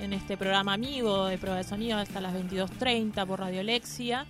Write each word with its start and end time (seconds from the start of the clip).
en 0.00 0.12
este 0.12 0.36
programa 0.36 0.72
amigo 0.74 1.26
de 1.26 1.38
prueba 1.38 1.58
de 1.58 1.64
sonido 1.64 1.98
hasta 1.98 2.20
las 2.20 2.34
22.30 2.34 3.26
por 3.26 3.40
Radio 3.40 3.62
Lexia. 3.62 4.26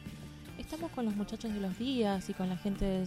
Estamos 0.59 0.91
con 0.91 1.05
los 1.05 1.15
muchachos 1.17 1.53
de 1.53 1.61
los 1.61 1.79
días 1.79 2.29
y 2.29 2.35
con 2.35 2.49
la 2.49 2.57
gente 2.57 3.05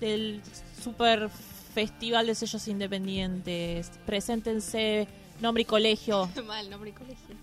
del 0.00 0.40
super 0.82 1.28
festival 1.74 2.26
de 2.26 2.34
sellos 2.34 2.66
independientes. 2.68 3.90
Preséntense, 4.06 5.06
nombre 5.40 5.62
y 5.62 5.66
colegio. 5.66 6.28
Mal, 6.46 6.68
nombre 6.68 6.90
y 6.90 6.92
colegio. 6.92 7.36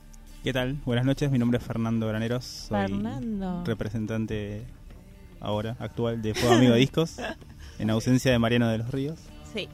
¿Qué 0.44 0.54
tal? 0.54 0.74
Buenas 0.86 1.06
noches, 1.06 1.32
mi 1.32 1.40
nombre 1.40 1.58
es 1.58 1.64
Fernando 1.64 2.08
Graneros, 2.08 2.46
soy 2.46 2.88
Fernando. 2.88 3.64
representante 3.66 4.66
ahora 5.40 5.76
actual 5.80 6.22
de 6.22 6.34
Fuego 6.34 6.56
Amigo 6.56 6.74
Discos, 6.76 7.18
en 7.80 7.90
ausencia 7.90 8.32
de 8.32 8.40
Mariano 8.40 8.68
de 8.70 8.78
los 8.78 8.90
Ríos. 8.92 9.20
Sí. 9.54 9.68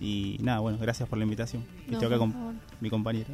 Y 0.00 0.38
nada, 0.40 0.60
bueno, 0.60 0.78
gracias 0.80 1.08
por 1.08 1.18
la 1.18 1.24
invitación. 1.24 1.64
No, 1.86 1.92
Estoy 1.94 2.06
acá 2.06 2.18
con 2.18 2.32
favor. 2.32 2.54
mi 2.80 2.88
compañero. 2.90 3.28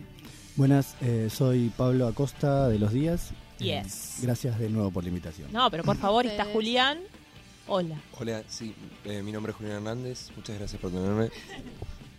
Buenas, 0.56 0.94
eh, 1.00 1.28
soy 1.30 1.70
Pablo 1.76 2.06
Acosta 2.06 2.68
de 2.68 2.78
Los 2.78 2.92
Días. 2.92 3.30
Eh, 3.60 3.80
Yes. 3.82 4.18
gracias 4.22 4.58
de 4.58 4.68
nuevo 4.68 4.90
por 4.90 5.02
la 5.04 5.08
invitación. 5.08 5.48
No, 5.52 5.70
pero 5.70 5.84
por 5.84 5.96
favor, 5.96 6.26
está. 6.26 6.44
Julián. 6.44 6.98
Hola. 7.66 7.96
Hola, 8.18 8.42
sí, 8.48 8.74
eh, 9.04 9.22
mi 9.22 9.32
nombre 9.32 9.50
es 9.52 9.56
Julián 9.56 9.76
Hernández, 9.76 10.28
muchas 10.36 10.58
gracias 10.58 10.80
por 10.80 10.90
tenerme. 10.90 11.30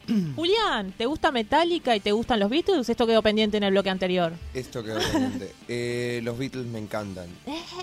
Julián, 0.35 0.91
¿te 0.97 1.05
gusta 1.05 1.31
Metallica 1.31 1.95
y 1.95 1.99
te 1.99 2.11
gustan 2.11 2.39
los 2.39 2.49
Beatles? 2.49 2.89
Esto 2.89 3.05
quedó 3.05 3.21
pendiente 3.21 3.57
en 3.57 3.63
el 3.63 3.71
bloque 3.71 3.89
anterior. 3.89 4.33
Esto 4.53 4.83
quedó 4.83 4.99
pendiente. 5.11 5.53
Eh, 5.67 6.19
los 6.23 6.37
Beatles 6.37 6.65
me 6.67 6.79
encantan. 6.79 7.27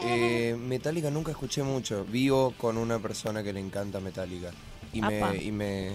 Eh, 0.05 0.57
Metallica 0.59 1.11
nunca 1.11 1.31
escuché 1.31 1.63
mucho, 1.63 2.05
vivo 2.05 2.53
con 2.59 2.77
una 2.79 2.99
persona 2.99 3.43
que 3.43 3.53
le 3.53 3.61
encanta 3.61 4.01
Metallica 4.01 4.51
y 4.93 5.01
Apa. 5.01 5.33
me, 5.33 5.43
y 5.43 5.53
me, 5.53 5.93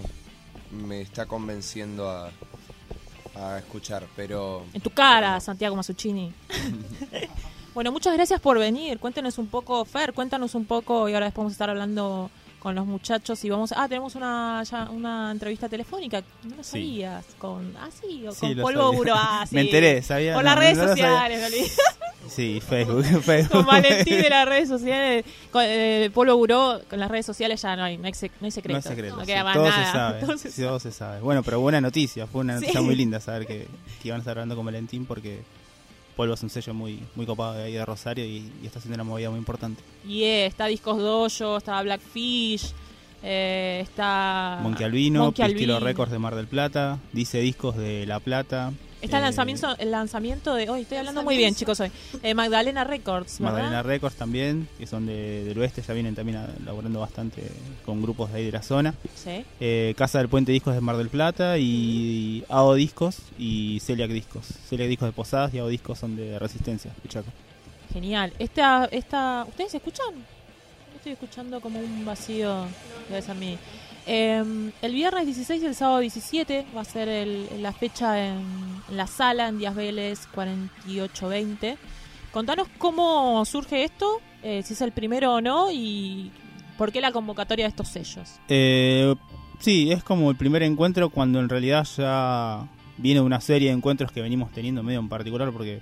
me 0.70 1.00
está 1.00 1.26
convenciendo 1.26 2.08
a, 2.10 2.30
a 3.40 3.58
escuchar, 3.58 4.06
pero 4.16 4.64
En 4.72 4.80
tu 4.80 4.90
cara, 4.90 5.38
Santiago 5.40 5.74
Masuccini. 5.76 6.32
bueno, 7.74 7.92
muchas 7.92 8.14
gracias 8.14 8.40
por 8.40 8.58
venir. 8.58 8.98
Cuéntenos 8.98 9.38
un 9.38 9.46
poco, 9.46 9.84
Fer, 9.84 10.12
cuéntanos 10.12 10.54
un 10.54 10.64
poco 10.64 11.08
y 11.08 11.14
ahora 11.14 11.26
después 11.26 11.42
vamos 11.44 11.52
a 11.52 11.54
estar 11.54 11.70
hablando 11.70 12.30
con 12.58 12.74
los 12.74 12.86
muchachos 12.86 13.44
y 13.44 13.50
vamos... 13.50 13.72
Ah, 13.76 13.86
tenemos 13.88 14.16
una, 14.16 14.62
ya 14.64 14.90
una 14.90 15.30
entrevista 15.30 15.68
telefónica. 15.68 16.22
No 16.42 16.56
lo 16.56 16.64
Sí. 16.64 16.70
sabías. 16.72 17.24
Con, 17.38 17.72
ah, 17.80 17.88
sí, 18.00 18.26
o 18.26 18.34
con 18.34 18.56
Polvo. 18.56 18.92
Buró. 18.92 19.14
Ah, 19.16 19.44
sí. 19.48 19.54
Me 19.54 19.60
enteré, 19.60 20.02
sabía. 20.02 20.34
Por 20.34 20.42
no, 20.42 20.50
las 20.50 20.58
redes 20.58 20.76
no 20.78 20.88
sabía. 20.88 21.04
sociales, 21.06 21.40
me 21.40 21.46
olvidé. 21.46 21.70
Sí, 22.28 22.60
Facebook. 22.60 23.04
Facebook. 23.22 23.50
Con 23.52 23.66
Valentín 23.66 24.20
de 24.22 24.30
las 24.30 24.46
redes 24.48 24.68
sociales. 24.68 25.24
Con 25.50 25.62
eh, 25.66 26.10
Polvo 26.12 26.36
Buró, 26.36 26.80
con 26.88 26.98
las 27.00 27.10
redes 27.10 27.26
sociales 27.26 27.60
ya 27.62 27.74
no 27.76 27.84
hay, 27.84 27.96
no 27.98 28.06
hay, 28.06 28.12
sec- 28.12 28.30
no 28.40 28.44
hay 28.44 28.50
secreto. 28.50 28.78
No 28.78 28.82
secreto. 28.82 29.16
No 29.16 29.24
sí, 29.24 29.32
todo 29.54 29.64
nada. 29.68 29.84
se 29.86 29.92
sabe. 29.92 30.20
Todo 30.26 30.38
se 30.38 30.50
sí, 30.52 30.62
todo 30.62 30.78
se 30.80 30.92
sabe. 30.92 31.20
Bueno, 31.20 31.42
pero 31.42 31.60
buena 31.60 31.80
noticia. 31.80 32.26
Fue 32.26 32.42
una 32.42 32.54
Sí. 32.58 32.60
noticia 32.62 32.80
muy 32.82 32.94
linda 32.96 33.18
saber 33.20 33.46
que, 33.46 33.66
que 34.02 34.08
iban 34.08 34.18
a 34.18 34.22
estar 34.22 34.32
hablando 34.38 34.56
con 34.56 34.64
Valentín 34.66 35.06
porque 35.06 35.40
Polvo 36.16 36.34
es 36.34 36.42
un 36.42 36.50
sello 36.50 36.74
muy, 36.74 37.00
muy 37.14 37.26
copado 37.26 37.54
de 37.54 37.64
ahí 37.64 37.72
de 37.74 37.84
Rosario 37.86 38.24
y, 38.24 38.50
y 38.62 38.66
está 38.66 38.78
haciendo 38.78 38.96
una 38.96 39.04
movida 39.04 39.30
muy 39.30 39.38
importante. 39.38 39.82
Y 40.06 40.24
eh, 40.24 40.46
está 40.46 40.66
Discos 40.66 40.98
Dojo, 40.98 41.56
está 41.58 41.80
Blackfish, 41.82 42.72
eh, 43.22 43.80
está... 43.82 44.58
Monkey 44.62 44.84
Albino, 44.84 45.24
Monkey 45.24 45.44
Albino. 45.44 45.78
Records 45.80 46.10
de 46.12 46.18
Mar 46.18 46.34
del 46.34 46.46
Plata, 46.48 46.98
Dice 47.12 47.38
Discos 47.40 47.76
de 47.76 48.04
La 48.06 48.18
Plata. 48.20 48.72
Está 49.00 49.18
el 49.18 49.22
eh, 49.22 49.26
lanzamiento, 49.26 49.76
el 49.78 49.90
lanzamiento 49.90 50.54
de 50.54 50.68
hoy, 50.68 50.82
estoy 50.82 50.98
hablando 50.98 51.22
muy 51.22 51.36
bien 51.36 51.54
chicos 51.54 51.78
hoy, 51.80 51.90
eh, 52.22 52.34
Magdalena 52.34 52.82
Records, 52.84 53.38
¿verdad? 53.38 53.52
Magdalena 53.54 53.82
Records 53.84 54.16
también, 54.16 54.68
que 54.76 54.86
son 54.86 55.06
de- 55.06 55.44
del 55.44 55.56
oeste, 55.58 55.82
ya 55.86 55.94
vienen 55.94 56.14
también 56.16 56.38
a- 56.38 56.48
laburando 56.64 56.98
bastante 57.00 57.42
con 57.84 58.02
grupos 58.02 58.32
de 58.32 58.38
ahí 58.38 58.44
de 58.46 58.52
la 58.52 58.62
zona. 58.62 58.94
Sí. 59.14 59.44
Eh, 59.60 59.94
Casa 59.96 60.18
del 60.18 60.28
Puente 60.28 60.50
Discos 60.50 60.74
de 60.74 60.80
Mar 60.80 60.96
del 60.96 61.08
Plata 61.10 61.58
y 61.58 62.44
AO 62.48 62.74
Discos 62.74 63.18
y 63.38 63.78
Celiac 63.80 64.10
Discos. 64.10 64.46
Celiac 64.68 64.88
Discos 64.88 65.08
de 65.08 65.12
Posadas 65.12 65.54
y 65.54 65.58
AO 65.58 65.68
Discos 65.68 65.98
son 65.98 66.16
de 66.16 66.38
Resistencia, 66.38 66.90
de 67.02 67.08
Chaco. 67.08 67.28
Genial. 67.92 68.32
Esta, 68.38 68.86
esta, 68.90 69.44
¿Ustedes 69.48 69.74
escuchan? 69.74 70.14
Yo 70.14 70.96
Estoy 70.96 71.12
escuchando 71.12 71.60
como 71.60 71.78
un 71.78 72.04
vacío, 72.04 72.66
debe 73.08 73.22
ser 73.22 73.36
mí. 73.36 73.56
Eh, 74.10 74.42
el 74.80 74.92
viernes 74.94 75.26
16 75.26 75.62
y 75.62 75.66
el 75.66 75.74
sábado 75.74 75.98
17 75.98 76.64
va 76.74 76.80
a 76.80 76.84
ser 76.84 77.08
el- 77.08 77.46
la 77.62 77.72
fecha 77.74 78.26
en, 78.26 78.42
la 78.90 79.06
sala, 79.06 79.48
en 79.48 79.58
Díaz 79.58 79.74
Vélez 79.76 80.26
4820. 80.34 81.76
Contanos 82.32 82.68
cómo 82.78 83.44
surge 83.44 83.84
esto, 83.84 84.20
eh, 84.42 84.62
si 84.64 84.72
es 84.74 84.80
el 84.80 84.92
primero 84.92 85.34
o 85.34 85.40
no 85.40 85.70
y 85.70 86.30
por 86.78 86.90
qué 86.92 87.00
la 87.00 87.12
convocatoria 87.12 87.64
de 87.66 87.70
estos 87.70 87.88
sellos. 87.88 88.38
Eh, 88.48 89.14
sí, 89.58 89.90
es 89.92 90.02
como 90.02 90.30
el 90.30 90.36
primer 90.36 90.62
encuentro 90.62 91.10
cuando 91.10 91.40
en 91.40 91.48
realidad 91.48 91.86
ya 91.96 92.66
viene 92.96 93.20
una 93.20 93.40
serie 93.40 93.68
de 93.68 93.74
encuentros 93.76 94.10
que 94.12 94.22
venimos 94.22 94.50
teniendo 94.52 94.82
medio 94.82 95.00
en 95.00 95.08
particular 95.08 95.52
porque 95.52 95.80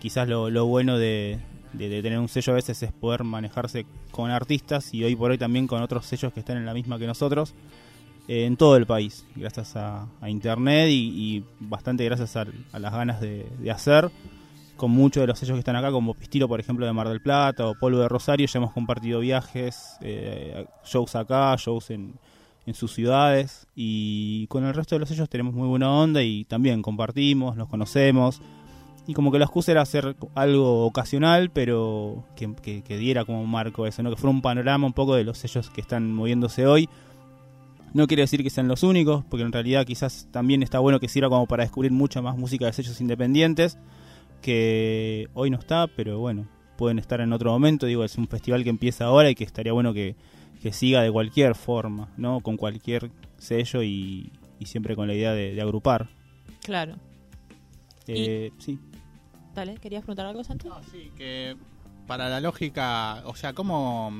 quizás 0.00 0.26
lo 0.28 0.66
bueno 0.66 0.98
de, 0.98 1.38
de- 1.72 1.88
de 1.88 2.02
tener 2.02 2.18
un 2.18 2.28
sello 2.28 2.52
a 2.52 2.56
veces 2.56 2.82
es 2.82 2.92
poder 2.92 3.24
manejarse 3.24 3.86
con 4.10 4.30
artistas 4.30 4.92
y 4.94 5.04
hoy 5.04 5.16
por 5.16 5.30
hoy 5.30 5.38
también 5.38 5.66
con 5.66 5.82
otros 5.82 6.06
sellos 6.06 6.32
que 6.32 6.40
están 6.40 6.56
en 6.56 6.66
la 6.66 6.74
misma 6.74 6.98
que 6.98 7.06
nosotros 7.06 7.54
eh, 8.28 8.44
en 8.44 8.56
todo 8.56 8.76
el 8.76 8.86
país, 8.86 9.26
gracias 9.34 9.74
a, 9.76 10.06
a 10.20 10.30
internet 10.30 10.88
y, 10.90 10.94
y 11.38 11.44
bastante 11.58 12.04
gracias 12.04 12.36
a, 12.36 12.46
a 12.72 12.78
las 12.78 12.92
ganas 12.92 13.20
de, 13.20 13.46
de 13.58 13.70
hacer. 13.70 14.10
Con 14.76 14.90
muchos 14.90 15.20
de 15.20 15.26
los 15.28 15.38
sellos 15.38 15.54
que 15.54 15.60
están 15.60 15.76
acá, 15.76 15.92
como 15.92 16.14
Pistilo, 16.14 16.48
por 16.48 16.58
ejemplo, 16.58 16.84
de 16.86 16.92
Mar 16.92 17.08
del 17.08 17.20
Plata 17.20 17.66
o 17.68 17.74
Polvo 17.78 17.98
de 17.98 18.08
Rosario, 18.08 18.46
ya 18.46 18.58
hemos 18.58 18.72
compartido 18.72 19.20
viajes, 19.20 19.96
eh, 20.00 20.66
shows 20.84 21.14
acá, 21.14 21.54
shows 21.56 21.90
en, 21.90 22.14
en 22.66 22.74
sus 22.74 22.92
ciudades 22.92 23.66
y 23.76 24.46
con 24.48 24.64
el 24.64 24.74
resto 24.74 24.94
de 24.94 25.00
los 25.00 25.08
sellos 25.08 25.28
tenemos 25.28 25.54
muy 25.54 25.68
buena 25.68 25.90
onda 25.92 26.22
y 26.22 26.44
también 26.44 26.82
compartimos, 26.82 27.56
nos 27.56 27.68
conocemos 27.68 28.40
y 29.06 29.14
como 29.14 29.32
que 29.32 29.38
la 29.38 29.46
excusa 29.46 29.72
era 29.72 29.82
hacer 29.82 30.14
algo 30.34 30.86
ocasional 30.86 31.50
pero 31.50 32.24
que, 32.36 32.54
que- 32.62 32.82
que 32.82 32.96
diera 32.98 33.24
como 33.24 33.42
un 33.42 33.50
marco 33.50 33.86
eso, 33.86 34.02
¿no? 34.02 34.10
que 34.10 34.16
fuera 34.16 34.30
un 34.34 34.42
panorama 34.42 34.86
un 34.86 34.92
poco 34.92 35.14
de 35.16 35.24
los 35.24 35.38
sellos 35.38 35.70
que 35.70 35.80
están 35.80 36.12
moviéndose 36.12 36.66
hoy. 36.66 36.88
No 37.94 38.06
quiere 38.06 38.22
decir 38.22 38.42
que 38.42 38.48
sean 38.48 38.68
los 38.68 38.82
únicos, 38.84 39.22
porque 39.28 39.44
en 39.44 39.52
realidad 39.52 39.84
quizás 39.84 40.26
también 40.30 40.62
está 40.62 40.78
bueno 40.78 40.98
que 40.98 41.08
sirva 41.08 41.28
como 41.28 41.46
para 41.46 41.62
descubrir 41.64 41.92
mucha 41.92 42.22
más 42.22 42.38
música 42.38 42.64
de 42.64 42.72
sellos 42.72 43.00
independientes, 43.02 43.76
que 44.40 45.28
hoy 45.34 45.50
no 45.50 45.58
está, 45.58 45.86
pero 45.88 46.18
bueno, 46.18 46.46
pueden 46.78 46.98
estar 46.98 47.20
en 47.20 47.32
otro 47.34 47.50
momento. 47.50 47.84
Digo, 47.86 48.02
es 48.04 48.16
un 48.16 48.28
festival 48.28 48.64
que 48.64 48.70
empieza 48.70 49.04
ahora 49.04 49.28
y 49.30 49.34
que 49.34 49.44
estaría 49.44 49.72
bueno 49.74 49.92
que, 49.92 50.16
que 50.62 50.72
siga 50.72 51.02
de 51.02 51.12
cualquier 51.12 51.54
forma, 51.54 52.08
¿no? 52.16 52.40
Con 52.40 52.56
cualquier 52.56 53.10
sello 53.36 53.82
y, 53.82 54.32
y 54.58 54.66
siempre 54.66 54.96
con 54.96 55.06
la 55.06 55.14
idea 55.14 55.32
de, 55.32 55.54
de 55.54 55.60
agrupar. 55.60 56.08
Claro. 56.64 56.94
Eh, 58.06 58.52
sí. 58.58 58.78
Dale, 59.54 59.74
¿querías 59.76 60.02
preguntar 60.02 60.26
algo, 60.26 60.42
Santi? 60.44 60.68
Sí, 60.90 61.10
que 61.16 61.56
para 62.06 62.28
la 62.28 62.40
lógica, 62.40 63.22
o 63.26 63.34
sea, 63.34 63.52
¿cómo, 63.52 64.12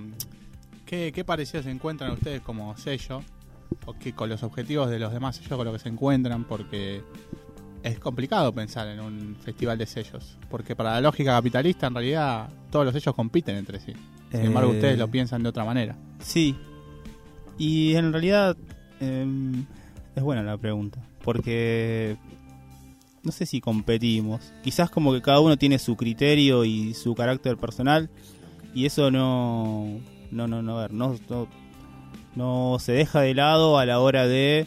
qué, 0.87 1.13
qué 1.15 1.25
parecidos 1.25 1.65
se 1.65 1.71
encuentran 1.71 2.13
ustedes 2.13 2.41
como 2.43 2.77
sello? 2.77 3.23
O 3.87 3.95
que 3.95 4.13
con 4.13 4.29
los 4.29 4.43
objetivos 4.43 4.91
de 4.91 4.99
los 4.99 5.13
demás 5.13 5.37
sellos 5.37 5.57
con 5.57 5.65
los 5.65 5.73
que 5.75 5.81
se 5.81 5.89
encuentran, 5.89 6.45
porque 6.45 7.03
es 7.83 7.99
complicado 7.99 8.53
pensar 8.53 8.87
en 8.89 9.01
un 9.01 9.37
festival 9.43 9.79
de 9.79 9.87
sellos. 9.87 10.37
Porque 10.51 10.77
para 10.77 10.93
la 10.93 11.01
lógica 11.01 11.33
capitalista, 11.33 11.87
en 11.87 11.95
realidad, 11.95 12.49
todos 12.71 12.85
los 12.85 12.95
sellos 12.95 13.15
compiten 13.15 13.57
entre 13.57 13.81
sí. 13.81 13.93
Sin 14.31 14.43
embargo, 14.43 14.73
Eh, 14.73 14.77
ustedes 14.77 14.99
lo 14.99 15.09
piensan 15.09 15.43
de 15.43 15.49
otra 15.49 15.65
manera. 15.65 15.97
Sí. 16.21 16.57
Y 17.59 17.95
en 17.97 18.13
realidad 18.13 18.57
em, 19.01 19.65
es 20.15 20.23
buena 20.23 20.43
la 20.43 20.57
pregunta. 20.59 21.01
Porque 21.25 22.17
no 23.23 23.33
sé 23.33 23.47
si 23.47 23.61
competimos. 23.61 24.53
Quizás 24.63 24.91
como 24.91 25.13
que 25.13 25.23
cada 25.23 25.41
uno 25.41 25.57
tiene 25.57 25.79
su 25.79 25.97
criterio 25.97 26.65
y 26.65 26.95
su 26.95 27.15
carácter 27.15 27.57
personal. 27.57 28.11
Y 28.75 28.87
eso 28.87 29.11
no, 29.11 30.01
no, 30.31 30.49
no, 30.49 30.63
no, 30.63 30.77
ver, 30.77 30.93
no, 32.35 32.79
se 32.79 32.93
deja 32.93 33.21
de 33.21 33.35
lado 33.35 33.79
a 33.79 33.87
la 33.87 34.01
hora 34.01 34.27
de 34.27 34.67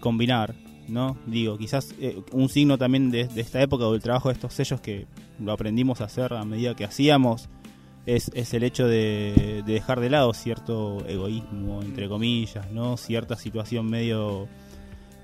combinar, 0.00 0.54
¿no? 0.88 1.16
Digo, 1.26 1.56
quizás 1.56 1.94
eh, 2.00 2.20
un 2.32 2.48
signo 2.48 2.78
también 2.78 3.10
de, 3.10 3.28
esta 3.36 3.62
época 3.62 3.86
o 3.86 3.92
del 3.92 4.02
trabajo 4.02 4.28
de 4.28 4.34
estos 4.34 4.54
sellos 4.54 4.80
que 4.80 5.06
lo 5.38 5.52
aprendimos 5.52 6.00
a 6.00 6.04
hacer 6.04 6.34
a 6.34 6.44
medida 6.44 6.74
que 6.74 6.84
hacíamos 6.84 7.48
es, 8.06 8.30
es 8.34 8.52
el 8.54 8.64
hecho 8.64 8.86
de 8.86 9.62
dejar 9.64 10.00
de 10.00 10.10
lado 10.10 10.34
cierto 10.34 11.06
egoísmo, 11.06 11.80
entre 11.80 12.08
comillas, 12.08 12.70
¿no? 12.72 12.96
Cierta 12.96 13.36
situación 13.36 13.86
medio 13.86 14.48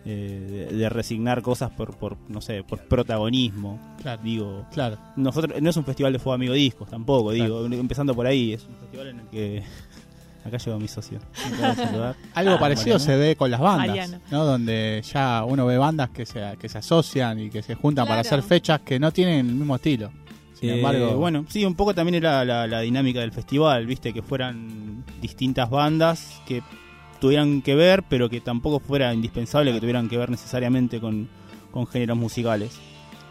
eh, 0.06 0.67
de, 0.70 0.76
de 0.76 0.88
resignar 0.88 1.43
cosas 1.43 1.70
por, 1.70 1.97
por, 1.97 2.17
no 2.29 2.41
sé, 2.41 2.62
por 2.64 2.81
protagonismo. 2.88 3.79
Claro. 4.00 4.23
Digo, 4.23 4.67
Claro. 4.73 4.99
nosotros 5.17 5.61
no 5.61 5.70
es 5.70 5.76
un 5.76 5.85
festival 5.85 6.12
de 6.12 6.19
fuego 6.19 6.35
amigo 6.35 6.55
discos 6.55 6.88
tampoco, 6.88 7.31
Claro. 7.32 7.64
digo, 7.69 7.81
empezando 7.81 8.14
por 8.14 8.26
ahí, 8.26 8.52
es 8.55 8.64
un 8.64 8.76
festival 8.76 9.08
en 9.08 9.20
el 9.20 9.26
que 9.26 9.62
acá 10.44 10.56
llegó 10.56 10.79
mi 10.79 10.88
socio. 10.88 11.19
Algo 12.35 12.55
Ah, 12.55 12.58
parecido 12.58 12.97
Mariano. 12.97 12.99
se 12.99 13.17
ve 13.17 13.37
con 13.37 13.50
las 13.50 13.61
bandas, 13.61 13.88
Mariano. 13.88 14.19
¿no? 14.31 14.44
Donde 14.44 15.02
ya 15.12 15.44
uno 15.47 15.67
ve 15.67 15.76
bandas 15.79 16.11
que 16.11 16.25
se, 16.26 16.43
que 16.58 16.69
se 16.69 16.79
asocian 16.79 17.38
y 17.41 17.50
que 17.50 17.62
se 17.62 17.75
juntan 17.75 18.06
para 18.06 18.20
hacer 18.23 18.43
fechas 18.43 18.81
que 18.81 18.99
no 18.99 19.12
tienen 19.12 19.47
el 19.49 19.55
mismo 19.55 19.76
estilo. 19.76 20.11
Sin 20.55 20.70
Eh, 20.70 20.76
embargo, 20.76 21.17
bueno, 21.17 21.44
sí, 21.49 21.64
un 21.64 21.75
poco 21.75 21.94
también 21.94 22.17
era 22.17 22.44
la, 22.44 22.67
la 22.67 22.81
dinámica 22.81 23.20
del 23.20 23.32
festival, 23.32 23.87
viste, 23.87 24.12
que 24.12 24.20
fueran 24.23 25.05
distintas 25.20 25.70
bandas 25.70 26.41
que 26.47 26.62
tuvieran 27.21 27.63
que 27.63 27.75
ver, 27.75 28.03
pero 28.09 28.29
que 28.29 28.41
tampoco 28.41 28.81
fuera 28.81 29.13
indispensable 29.15 29.73
que 29.73 29.81
tuvieran 29.81 30.09
que 30.09 30.17
ver 30.19 30.31
necesariamente 30.31 31.01
con, 31.01 31.29
con 31.71 31.87
géneros 31.87 32.17
musicales. 32.17 32.79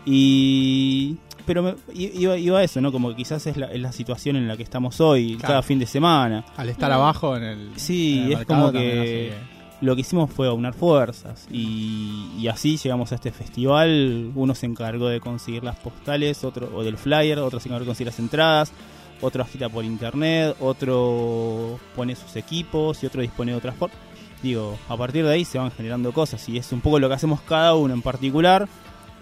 Y. 0.05 1.17
Pero 1.45 1.63
me- 1.63 1.75
iba, 1.95 2.37
iba 2.37 2.59
a 2.59 2.63
eso, 2.63 2.79
¿no? 2.81 2.91
Como 2.91 3.09
que 3.09 3.15
quizás 3.15 3.45
es 3.47 3.57
la, 3.57 3.67
es 3.67 3.81
la 3.81 3.91
situación 3.91 4.35
en 4.35 4.47
la 4.47 4.55
que 4.55 4.63
estamos 4.63 5.01
hoy, 5.01 5.35
Claro. 5.35 5.47
cada 5.47 5.61
fin 5.63 5.79
de 5.79 5.87
semana. 5.87 6.45
al 6.57 6.69
estar 6.69 6.91
abajo 6.91 7.35
en 7.37 7.43
el. 7.43 7.69
Sí, 7.75 8.19
en 8.19 8.25
el 8.25 8.31
es 8.33 8.45
como 8.45 8.71
que 8.71 9.33
lo 9.81 9.95
que 9.95 10.01
hicimos 10.01 10.29
fue 10.29 10.47
aunar 10.47 10.73
fuerzas 10.73 11.47
y, 11.49 12.27
y 12.37 12.47
así 12.49 12.77
llegamos 12.77 13.11
a 13.13 13.15
este 13.15 13.31
festival. 13.31 14.31
Uno 14.35 14.53
se 14.53 14.65
encargó 14.67 15.07
de 15.07 15.19
conseguir 15.21 15.63
las 15.63 15.77
postales, 15.77 16.43
otro 16.43 16.69
o 16.75 16.83
del 16.83 16.97
flyer, 16.97 17.39
otro 17.39 17.59
se 17.59 17.69
encargó 17.69 17.85
de 17.85 17.87
conseguir 17.89 18.07
las 18.07 18.19
entradas, 18.19 18.71
otro 19.21 19.43
agita 19.43 19.69
por 19.69 19.85
internet, 19.85 20.55
otro 20.59 21.79
pone 21.95 22.15
sus 22.15 22.35
equipos 22.35 23.03
y 23.03 23.07
otro 23.07 23.21
dispone 23.21 23.51
de 23.51 23.57
otras 23.57 23.75
formas. 23.75 23.97
Digo, 24.41 24.77
a 24.87 24.95
partir 24.95 25.25
de 25.25 25.33
ahí 25.33 25.45
se 25.45 25.57
van 25.57 25.71
generando 25.71 26.13
cosas 26.13 26.47
y 26.47 26.57
es 26.57 26.71
un 26.71 26.81
poco 26.81 26.99
lo 26.99 27.09
que 27.09 27.15
hacemos 27.15 27.41
cada 27.41 27.75
uno 27.75 27.93
en 27.93 28.01
particular, 28.01 28.67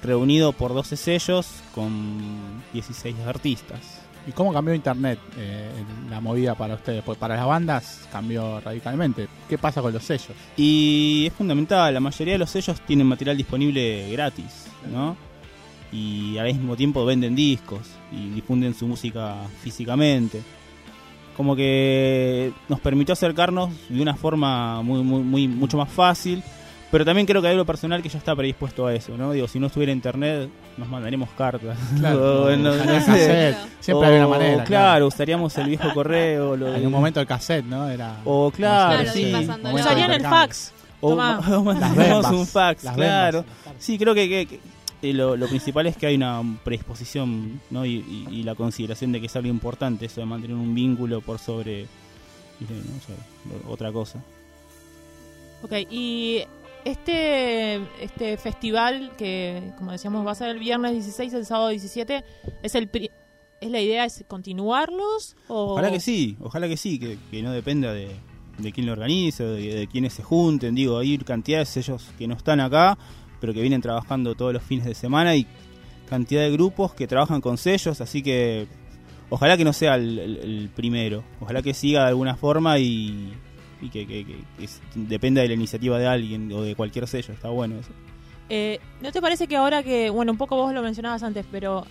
reunido 0.04 0.54
por 0.54 0.74
12 0.74 0.96
sellos 0.96 1.48
con 1.74 2.64
16 2.74 3.16
artistas. 3.26 4.08
¿Y 4.28 4.34
cómo 4.34 4.52
cambió 4.52 4.74
Internet 4.74 5.20
eh, 5.38 5.72
la 6.10 6.20
movida 6.20 6.54
para 6.54 6.76
ustedes? 6.76 7.02
Pues 7.02 7.18
para 7.18 7.38
las 7.38 7.46
bandas 7.46 8.08
cambió 8.12 8.60
radicalmente. 8.60 9.30
¿Qué 9.48 9.58
pasa 9.58 9.82
con 9.82 9.94
los 9.94 10.04
sellos? 10.04 10.36
Y 10.58 11.26
es 11.28 11.34
fundamental, 11.34 11.94
la 11.94 12.02
mayoría 12.02 12.34
de 12.34 12.40
los 12.40 12.50
sellos 12.50 12.82
tienen 12.82 13.08
material 13.08 13.38
disponible 13.38 14.12
gratis, 14.12 14.68
¿no? 14.92 15.16
Y 15.98 16.38
al 16.38 16.46
mismo 16.48 16.76
tiempo 16.76 17.06
venden 17.06 17.36
discos 17.36 17.80
y 18.12 18.30
difunden 18.30 18.74
su 18.76 18.86
música 18.88 19.36
físicamente. 19.64 20.42
Como 21.36 21.56
que 21.56 22.52
nos 22.68 22.80
permitió 22.80 23.14
acercarnos 23.14 23.70
de 23.90 24.02
una 24.02 24.16
forma 24.16 24.82
muy, 24.82 25.02
muy, 25.04 25.22
muy 25.24 25.48
mucho 25.48 25.78
más 25.78 25.90
fácil, 25.90 26.44
pero 26.92 27.06
también 27.06 27.26
creo 27.28 27.42
que 27.42 27.48
hay 27.48 27.54
algo 27.54 27.66
personal 27.66 28.02
que 28.02 28.10
ya 28.10 28.18
está 28.18 28.36
predispuesto 28.36 28.88
a 28.88 28.94
eso, 28.94 29.16
¿no? 29.18 29.32
Digo, 29.32 29.48
si 29.48 29.60
no 29.60 29.68
estuviera 29.68 29.92
internet, 29.92 30.50
nos 30.78 30.88
mandaremos 30.88 31.30
cartas. 31.38 31.78
O 32.04 32.50
no- 32.56 32.76
no 32.76 33.02
sé. 33.02 33.56
Siempre 33.80 34.08
O, 34.08 34.12
hay 34.12 34.18
una 34.20 34.28
manera. 34.28 34.64
Claro, 34.64 35.08
usaríamos 35.08 35.58
el 35.58 35.68
viejo 35.68 35.94
correo. 35.94 36.56
Lo 36.56 36.74
En 36.76 36.86
un 36.86 36.92
momento 36.92 37.20
el 37.22 37.28
cassette, 37.28 37.66
¿no? 37.66 37.88
Era. 37.90 38.18
O 38.26 38.52
claro, 38.52 39.04
Claro, 39.04 39.12
sí. 39.14 39.34
Usarían 39.74 40.12
el 40.12 40.22
fax. 40.22 40.74
O 41.02 41.12
o 41.14 41.64
mandamos 41.64 42.32
un 42.32 42.48
fax, 42.48 42.84
Las 42.84 42.96
claro. 42.96 43.44
bembas. 43.44 43.76
Sí, 43.84 43.98
creo 44.00 44.16
que, 44.16 44.28
que- 44.28 44.46
que, 44.48 44.60
eh, 45.02 45.14
lo, 45.14 45.36
lo 45.38 45.48
principal 45.48 45.86
es 45.88 45.96
que 45.98 46.08
hay 46.08 46.16
una 46.16 46.42
predisposición 46.64 47.62
¿no? 47.70 47.86
y, 47.86 47.96
y- 47.98 48.28
y 48.32 48.44
la 48.44 48.56
consideración 48.56 49.12
de 49.12 49.20
que 49.20 49.28
es 49.28 49.36
algo 49.36 49.48
importante 49.50 50.06
eso 50.06 50.22
de 50.22 50.26
mantener 50.26 50.56
un 50.56 50.74
vínculo 50.74 51.22
por 51.22 51.40
sobre 51.40 51.84
no 52.60 52.68
sé, 52.68 53.14
lo- 53.66 53.72
otra 53.72 53.92
cosa. 53.92 54.24
Ok, 55.64 55.72
y 55.90 56.42
este, 56.86 57.76
este 58.02 58.38
festival 58.38 59.12
que, 59.18 59.72
como 59.78 59.92
decíamos, 59.92 60.26
va 60.26 60.32
a 60.32 60.36
ser 60.36 60.50
el 60.50 60.60
viernes 60.60 60.94
16, 60.94 61.34
el 61.34 61.46
sábado 61.46 61.70
17, 61.70 62.24
¿es 62.64 62.76
el 62.76 62.88
pri- 62.88 63.12
¿es 63.60 63.70
la 63.72 63.82
idea 63.82 64.06
es 64.06 64.24
continuarlos? 64.28 65.36
O... 65.48 65.74
Ojalá 65.74 65.92
que 65.92 66.00
sí, 66.00 66.38
ojalá 66.42 66.68
que 66.68 66.78
sí, 66.78 67.00
que, 67.00 67.18
que 67.32 67.42
no 67.42 67.52
dependa 67.52 67.92
de, 67.94 68.10
de 68.60 68.72
quién 68.72 68.86
lo 68.86 68.94
organice, 68.94 69.44
de, 69.44 69.76
de 69.76 69.88
quiénes 69.88 70.14
se 70.14 70.24
junten. 70.24 70.76
Digo, 70.76 71.00
hay 71.00 71.18
cantidades 71.20 71.74
de 71.74 71.82
ellos 71.82 72.08
que 72.18 72.28
no 72.28 72.36
están 72.36 72.60
acá, 72.60 72.98
pero 73.40 73.54
que 73.54 73.62
vienen 73.62 73.82
trabajando 73.82 74.36
todos 74.36 74.54
los 74.54 74.64
fines 74.64 74.86
de 74.86 74.94
semana 74.94 75.36
y 75.36 75.48
cantidad 76.10 76.42
de 76.42 76.52
grupos 76.52 76.94
que 76.94 77.08
trabajan 77.08 77.42
con 77.42 77.58
sellos, 77.58 78.02
así 78.02 78.24
que 78.24 78.68
ojalá 79.30 79.58
que 79.58 79.64
no 79.64 79.74
sea 79.74 79.96
el, 79.96 80.70
primero, 80.76 81.24
ojalá 81.40 81.62
que 81.62 81.74
siga 81.74 82.02
de 82.04 82.08
alguna 82.10 82.36
forma 82.36 82.80
y, 82.80 83.34
que, 83.92 84.44
dependa 84.96 85.42
de 85.42 85.50
la 85.50 85.54
iniciativa 85.54 86.00
de 86.00 86.08
alguien 86.08 86.52
o 86.52 86.62
de 86.62 86.76
cualquier 86.76 87.08
sello, 87.08 87.34
está 87.34 87.50
bueno 87.50 87.80
eso. 87.80 87.92
Eh, 88.50 88.80
¿No 89.02 89.12
te 89.12 89.22
parece 89.22 89.48
que 89.48 89.58
ahora 89.58 89.84
que, 89.84 90.10
bueno, 90.10 90.32
un 90.32 90.38
poco 90.38 90.56
vos 90.56 90.74
lo 90.74 90.82
mencionabas 90.82 91.22
antes, 91.22 91.46
pero 91.52 91.86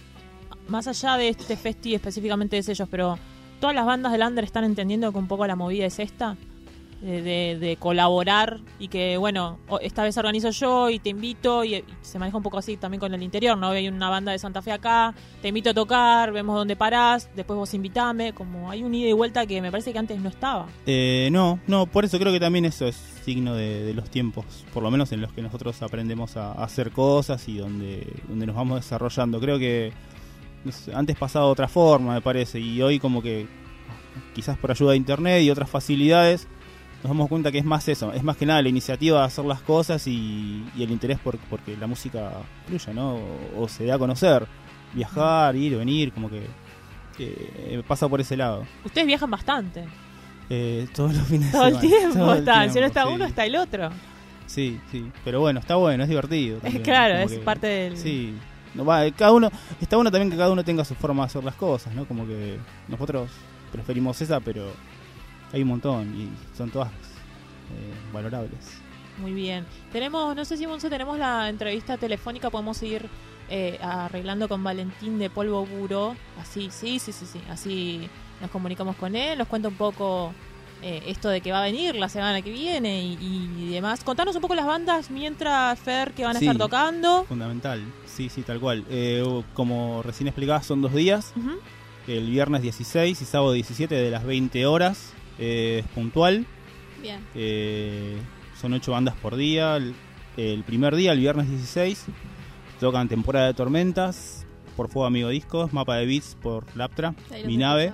más 0.69 0.87
allá 0.88 1.16
de 1.16 1.28
este 1.28 1.56
festi 1.56 1.94
específicamente 1.94 2.56
de 2.56 2.62
sellos, 2.62 2.88
pero 2.90 3.19
todas 3.60 3.75
las 3.75 3.87
bandas 3.87 4.12
del 4.12 4.22
under 4.22 4.44
están 4.44 4.64
entendiendo 4.64 5.12
que 5.12 5.19
un 5.19 5.28
poco 5.28 5.46
la 5.46 5.56
movida 5.56 5.87
es 5.87 5.99
esta? 5.99 6.37
De, 7.06 7.22
de- 7.22 7.56
de 7.60 7.76
colaborar 7.76 8.58
y 8.80 8.88
que, 8.88 9.16
bueno, 9.16 9.58
esta 9.80 10.02
vez 10.02 10.16
organizo 10.18 10.50
yo 10.50 10.90
y 10.90 10.98
te 10.98 11.10
invito 11.10 11.64
y, 11.64 11.84
se 12.02 12.18
maneja 12.18 12.36
un 12.36 12.42
poco 12.42 12.58
así 12.58 12.76
también 12.76 13.00
con 13.00 13.14
el 13.14 13.22
interior, 13.22 13.56
¿no? 13.56 13.68
Hay 13.68 13.86
una 13.86 14.10
banda 14.10 14.32
de 14.32 14.38
Santa 14.38 14.60
Fe 14.60 14.72
acá, 14.72 15.14
te 15.40 15.48
invito 15.48 15.70
a 15.70 15.74
tocar, 15.74 16.32
vemos 16.32 16.56
dónde 16.56 16.74
parás, 16.74 17.30
después 17.36 17.56
vos 17.56 17.72
invitame, 17.74 18.32
como 18.32 18.70
hay 18.70 18.82
un 18.82 18.92
ida 18.92 19.08
y 19.08 19.12
vuelta 19.12 19.46
que 19.46 19.62
me 19.62 19.70
parece 19.70 19.92
que 19.92 19.98
antes 19.98 20.20
no 20.20 20.28
estaba. 20.28 20.66
Eh, 20.86 21.28
no, 21.30 21.60
no, 21.66 21.86
por 21.86 22.04
eso 22.04 22.18
creo 22.18 22.32
que 22.32 22.40
también 22.40 22.64
eso 22.64 22.86
es 22.86 22.96
signo 22.96 23.54
de, 23.54 23.92
los 23.94 24.10
tiempos, 24.10 24.44
por 24.72 24.82
lo 24.82 24.90
menos 24.90 25.12
en 25.12 25.20
los 25.20 25.32
que 25.32 25.42
nosotros 25.42 25.80
aprendemos 25.82 26.36
a, 26.36 26.52
hacer 26.52 26.90
cosas 26.90 27.48
y 27.48 27.58
donde, 27.58 28.06
donde 28.28 28.46
nos 28.46 28.56
vamos 28.56 28.80
desarrollando. 28.80 29.40
Creo 29.40 29.58
que 29.58 29.92
antes 30.92 31.16
pasaba 31.16 31.46
de 31.46 31.52
otra 31.52 31.68
forma, 31.68 32.14
me 32.14 32.20
parece, 32.20 32.58
y 32.60 32.82
hoy 32.82 32.98
como 32.98 33.22
que 33.22 33.46
quizás 34.34 34.58
por 34.58 34.70
ayuda 34.70 34.92
de 34.92 34.96
internet 34.96 35.42
y 35.42 35.50
otras 35.50 35.70
facilidades 35.70 36.48
nos 37.02 37.10
damos 37.10 37.28
cuenta 37.28 37.52
que 37.52 37.59
es 37.59 37.64
más 37.64 37.87
eso, 37.88 38.12
es 38.12 38.23
más 38.23 38.37
que 38.37 38.47
nada 38.47 38.61
la 38.62 38.68
iniciativa 38.68 39.20
de 39.20 39.26
hacer 39.26 39.44
las 39.44 39.61
cosas 39.62 40.06
y, 40.06 40.64
y 40.76 40.82
el 40.82 40.90
interés 40.90 41.18
por 41.18 41.38
porque 41.38 41.76
la 41.76 41.87
música 41.87 42.32
fluya, 42.66 42.92
¿no? 42.92 43.14
O, 43.56 43.62
o 43.62 43.68
se 43.68 43.85
dé 43.85 43.92
a 43.92 43.99
conocer, 43.99 44.47
viajar, 44.94 45.54
ir, 45.56 45.76
venir, 45.76 46.12
como 46.12 46.28
que 46.30 46.47
eh, 47.18 47.82
pasa 47.87 48.09
por 48.09 48.20
ese 48.20 48.37
lado. 48.37 48.64
Ustedes 48.85 49.06
viajan 49.06 49.30
bastante. 49.30 49.85
Eh, 50.50 50.87
todos 50.94 51.14
los 51.14 51.26
fines 51.26 51.50
de 51.50 51.59
Todo 51.59 51.66
el 51.66 51.75
semana. 51.80 51.88
tiempo 51.99 52.18
Todo 52.18 52.32
el 52.32 52.38
está. 52.40 52.68
Si 52.68 52.80
no 52.80 52.87
está 52.87 53.02
sí. 53.04 53.09
uno, 53.12 53.25
está 53.25 53.47
el 53.47 53.56
otro. 53.56 53.90
Sí, 54.47 54.78
sí. 54.92 55.11
Pero 55.25 55.40
bueno, 55.40 55.59
está 55.61 55.75
bueno, 55.76 56.02
es 56.04 56.09
divertido. 56.09 56.59
también, 56.61 56.82
claro, 56.85 57.14
es 57.16 57.32
que- 57.32 57.38
parte 57.38 57.66
del... 57.66 57.97
Sí. 57.97 58.35
No, 58.75 58.85
va, 58.85 59.11
cada 59.12 59.32
uno, 59.32 59.50
está 59.80 59.97
bueno 59.97 60.11
también 60.11 60.30
que 60.30 60.37
cada 60.37 60.50
uno 60.52 60.62
tenga 60.62 60.85
su 60.85 60.94
forma 60.94 61.23
de 61.23 61.26
hacer 61.28 61.42
las 61.42 61.54
cosas, 61.54 61.94
¿no? 61.94 62.04
Como 62.04 62.26
que 62.26 62.59
nosotros 62.88 63.30
preferimos 63.73 64.20
esa, 64.20 64.38
pero 64.40 64.70
hay 65.56 65.62
un 65.62 65.68
montón 65.68 66.14
y 66.20 66.28
son 66.56 66.70
todas 66.70 66.88
eh, 66.90 67.92
valorables. 68.12 68.52
Muy 69.18 69.32
bien. 69.32 69.64
Tenemos, 69.92 70.36
no 70.36 70.44
sé 70.44 70.56
si 70.56 70.66
Monse, 70.66 70.90
tenemos 70.90 71.18
la 71.18 71.48
entrevista 71.48 71.96
telefónica, 71.96 72.50
podemos 72.50 72.82
ir 72.82 73.08
eh, 73.48 73.78
arreglando 73.80 74.48
con 74.48 74.62
Valentín 74.62 75.18
de 75.18 75.30
Polvo 75.30 75.64
Buró. 75.64 76.14
Así, 76.40 76.68
sí, 76.70 76.98
sí, 76.98 77.12
sí, 77.12 77.25
sí. 77.26 77.40
Así 77.50 78.08
nos 78.40 78.50
comunicamos 78.50 78.96
con 78.96 79.16
él, 79.16 79.38
nos 79.38 79.48
cuenta 79.48 79.68
un 79.68 79.76
poco 79.76 80.32
eh, 80.82 81.02
esto 81.06 81.30
de 81.30 81.40
que 81.40 81.50
va 81.52 81.60
a 81.60 81.64
venir 81.64 81.94
la 81.94 82.10
semana 82.10 82.42
que 82.42 82.50
viene 82.50 83.02
y, 83.02 83.16
y 83.58 83.68
demás. 83.72 84.04
Contanos 84.04 84.34
un 84.36 84.42
poco 84.42 84.54
las 84.54 84.66
bandas 84.66 85.10
mientras, 85.10 85.78
Fer, 85.78 86.12
que 86.12 86.25
van 86.25 86.36
a 86.36 86.38
Sí. 86.38 86.44
estar 86.44 86.58
tocando. 86.58 87.25
Fundamental, 87.25 87.80
sí, 88.04 88.28
sí, 88.28 88.42
tal 88.42 88.60
cual. 88.60 88.84
Eh, 88.90 89.25
como 89.54 90.02
recién 90.02 90.28
explicaba, 90.28 90.62
son 90.62 90.82
dos 90.82 90.92
días. 90.92 91.32
El 92.06 92.28
viernes 92.30 92.60
16 92.60 93.22
y 93.22 93.25
sábado 93.25 93.52
17 93.52 93.94
de 93.94 94.10
las 94.10 94.25
20 94.25 94.66
horas. 94.66 95.14
Eh, 95.38 95.83
es 95.85 95.90
puntual. 95.93 96.47
Bien. 97.00 97.21
Eh, 97.35 98.16
son 98.61 98.73
ocho 98.73 98.93
bandas 98.93 99.14
por 99.16 99.37
día. 99.37 99.76
El, 99.76 99.95
el 100.37 100.62
primer 100.64 100.97
día, 100.97 101.12
el 101.12 101.21
viernes 101.21 101.49
16, 101.49 102.07
tocan 102.81 103.09
Temporada 103.09 103.47
de 103.47 103.55
Tormentas 103.55 104.47
por 104.76 104.88
Fuego 104.88 105.07
Amigo 105.07 105.31
Discos, 105.31 105.73
Mapa 105.73 105.97
de 105.97 106.07
Beats 106.07 106.37
por 106.40 106.64
Laptra, 106.76 107.14
Mi 107.47 107.57
Nave, 107.57 107.93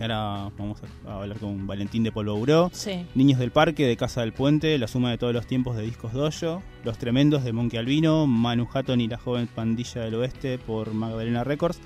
ahora 0.00 0.50
vamos 0.58 0.80
a, 1.06 1.10
a 1.10 1.22
hablar 1.22 1.38
con 1.38 1.66
Valentín 1.66 2.02
de 2.02 2.12
Polvo 2.12 2.34
Buró. 2.36 2.70
Sí. 2.72 3.06
Niños 3.14 3.38
del 3.38 3.52
Parque 3.52 3.86
de 3.86 3.96
Casa 3.96 4.22
del 4.22 4.32
Puente, 4.32 4.76
la 4.78 4.88
suma 4.88 5.10
de 5.10 5.18
todos 5.18 5.32
los 5.32 5.46
tiempos 5.46 5.76
de 5.76 5.82
Discos 5.82 6.12
Dojo, 6.12 6.62
Los 6.82 6.98
Tremendos 6.98 7.44
de 7.44 7.52
Monkey 7.52 7.78
Albino, 7.78 8.26
Manu 8.26 8.68
Hatton 8.72 9.00
y 9.00 9.08
la 9.08 9.18
joven 9.18 9.46
pandilla 9.46 10.02
del 10.02 10.16
oeste 10.16 10.58
por 10.58 10.92
Magdalena 10.92 11.44
Records 11.44 11.80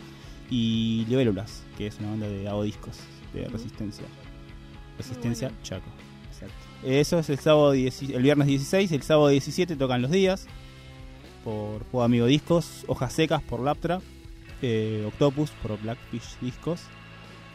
y 0.50 1.04
Libélulas, 1.08 1.64
que 1.76 1.86
es 1.88 1.98
una 2.00 2.10
banda 2.10 2.28
de 2.28 2.64
Discos 2.64 2.98
de 3.34 3.46
Resistencia. 3.48 4.04
Resistencia 4.98 5.50
Chaco. 5.62 5.88
Exacto. 6.30 6.54
Eso 6.82 7.18
es 7.18 7.30
el 7.30 7.38
sábado 7.38 7.72
10 7.72 8.02
el 8.02 8.22
viernes 8.22 8.46
16, 8.46 8.92
el 8.92 9.02
sábado 9.02 9.28
17 9.28 9.76
tocan 9.76 10.02
los 10.02 10.10
días 10.10 10.46
por 11.44 11.84
Juego 11.90 12.04
Amigo 12.04 12.26
Discos, 12.26 12.84
Hojas 12.88 13.12
Secas 13.12 13.42
por 13.42 13.60
Laptra, 13.60 14.00
eh, 14.60 15.04
Octopus 15.06 15.50
por 15.62 15.80
Blackfish 15.80 16.38
Discos, 16.40 16.82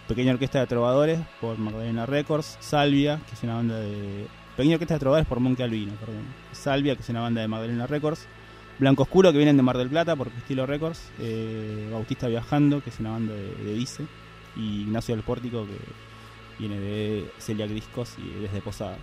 Pequeña 0.07 0.33
Orquesta 0.33 0.59
de 0.59 0.67
Trovadores 0.67 1.19
por 1.39 1.57
Magdalena 1.57 2.05
Records, 2.05 2.57
Salvia, 2.59 3.21
que 3.27 3.35
es 3.35 3.43
una 3.43 3.55
banda 3.55 3.79
de 3.79 4.27
Pequeña 4.57 4.75
Orquesta 4.75 4.95
de 4.95 5.00
Trovadores 5.00 5.27
por 5.27 5.39
Monkey 5.39 5.63
Albino, 5.63 5.93
perdón. 5.93 6.25
Salvia, 6.51 6.95
que 6.95 7.01
es 7.01 7.09
una 7.09 7.21
banda 7.21 7.41
de 7.41 7.47
Magdalena 7.47 7.88
Records, 7.88 8.25
Blanco 8.79 9.03
Oscuro, 9.03 9.31
que 9.31 9.38
vienen 9.38 9.57
de 9.57 9.63
Mar 9.63 9.77
del 9.77 9.89
Plata 9.89 10.15
por 10.15 10.29
Estilo 10.29 10.65
Records, 10.65 11.12
eh, 11.19 11.89
Bautista 11.91 12.27
Viajando, 12.27 12.81
que 12.83 12.89
es 12.89 13.00
una 13.00 13.12
banda 13.12 13.33
de, 13.33 13.55
de 13.55 13.73
Vice, 13.73 14.05
y 14.55 14.81
Ignacio 14.81 15.15
del 15.15 15.23
Pórtico, 15.23 15.65
que 15.65 15.77
viene 16.60 16.79
de 16.79 17.29
Celiac 17.39 17.69
Discos 17.69 18.13
y 18.17 18.41
desde 18.41 18.62
Posadas. 18.62 19.00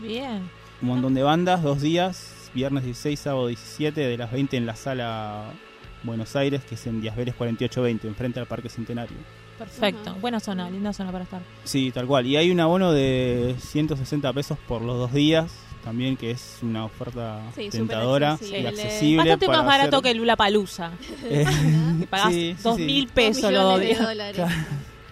Muy 0.00 0.08
bien. 0.08 0.50
Un 0.82 0.88
montón 0.88 1.14
de 1.14 1.22
bandas, 1.22 1.62
dos 1.62 1.80
días, 1.80 2.50
viernes 2.54 2.84
16, 2.84 3.18
sábado 3.18 3.46
17, 3.48 4.00
de 4.00 4.16
las 4.16 4.30
20 4.32 4.56
en 4.56 4.66
la 4.66 4.76
sala 4.76 5.50
Buenos 6.04 6.36
Aires, 6.36 6.62
que 6.68 6.76
es 6.76 6.86
en 6.86 7.00
Díaz 7.00 7.16
Vélez 7.16 7.34
4820, 7.34 8.06
enfrente 8.08 8.38
al 8.40 8.46
Parque 8.46 8.68
Centenario. 8.68 9.16
Perfecto. 9.58 10.14
Buena 10.20 10.38
zona, 10.38 10.70
linda 10.70 10.92
zona 10.92 11.10
para 11.10 11.24
estar. 11.24 11.42
Sí, 11.64 11.90
tal 11.90 12.06
cual. 12.06 12.26
Y 12.26 12.36
hay 12.36 12.50
un 12.52 12.60
abono 12.60 12.92
de 12.92 13.56
160 13.58 14.32
pesos 14.32 14.56
por 14.68 14.82
los 14.82 14.96
dos 14.98 15.12
días, 15.12 15.50
también 15.82 16.16
que 16.16 16.30
es 16.30 16.58
una 16.62 16.84
oferta 16.84 17.40
Sí, 17.56 17.68
tentadora 17.68 18.34
accesible. 18.34 18.60
y 18.60 18.66
accesible. 18.66 19.16
Bastante 19.18 19.46
para 19.46 19.58
más 19.58 19.66
barato 19.66 19.96
hacer- 19.96 20.02
que 20.04 20.10
el 20.12 20.18
Lula 20.18 20.36
Palusa. 20.36 20.92
Eh, 21.24 21.44
pagás 22.10 22.32
sí, 22.32 22.54
sí, 22.56 22.62
dos 22.62 22.76
sí. 22.76 22.82
mil 22.84 23.08
pesos 23.08 23.52
los 23.52 23.62
dos 23.64 23.80
días. 23.80 23.98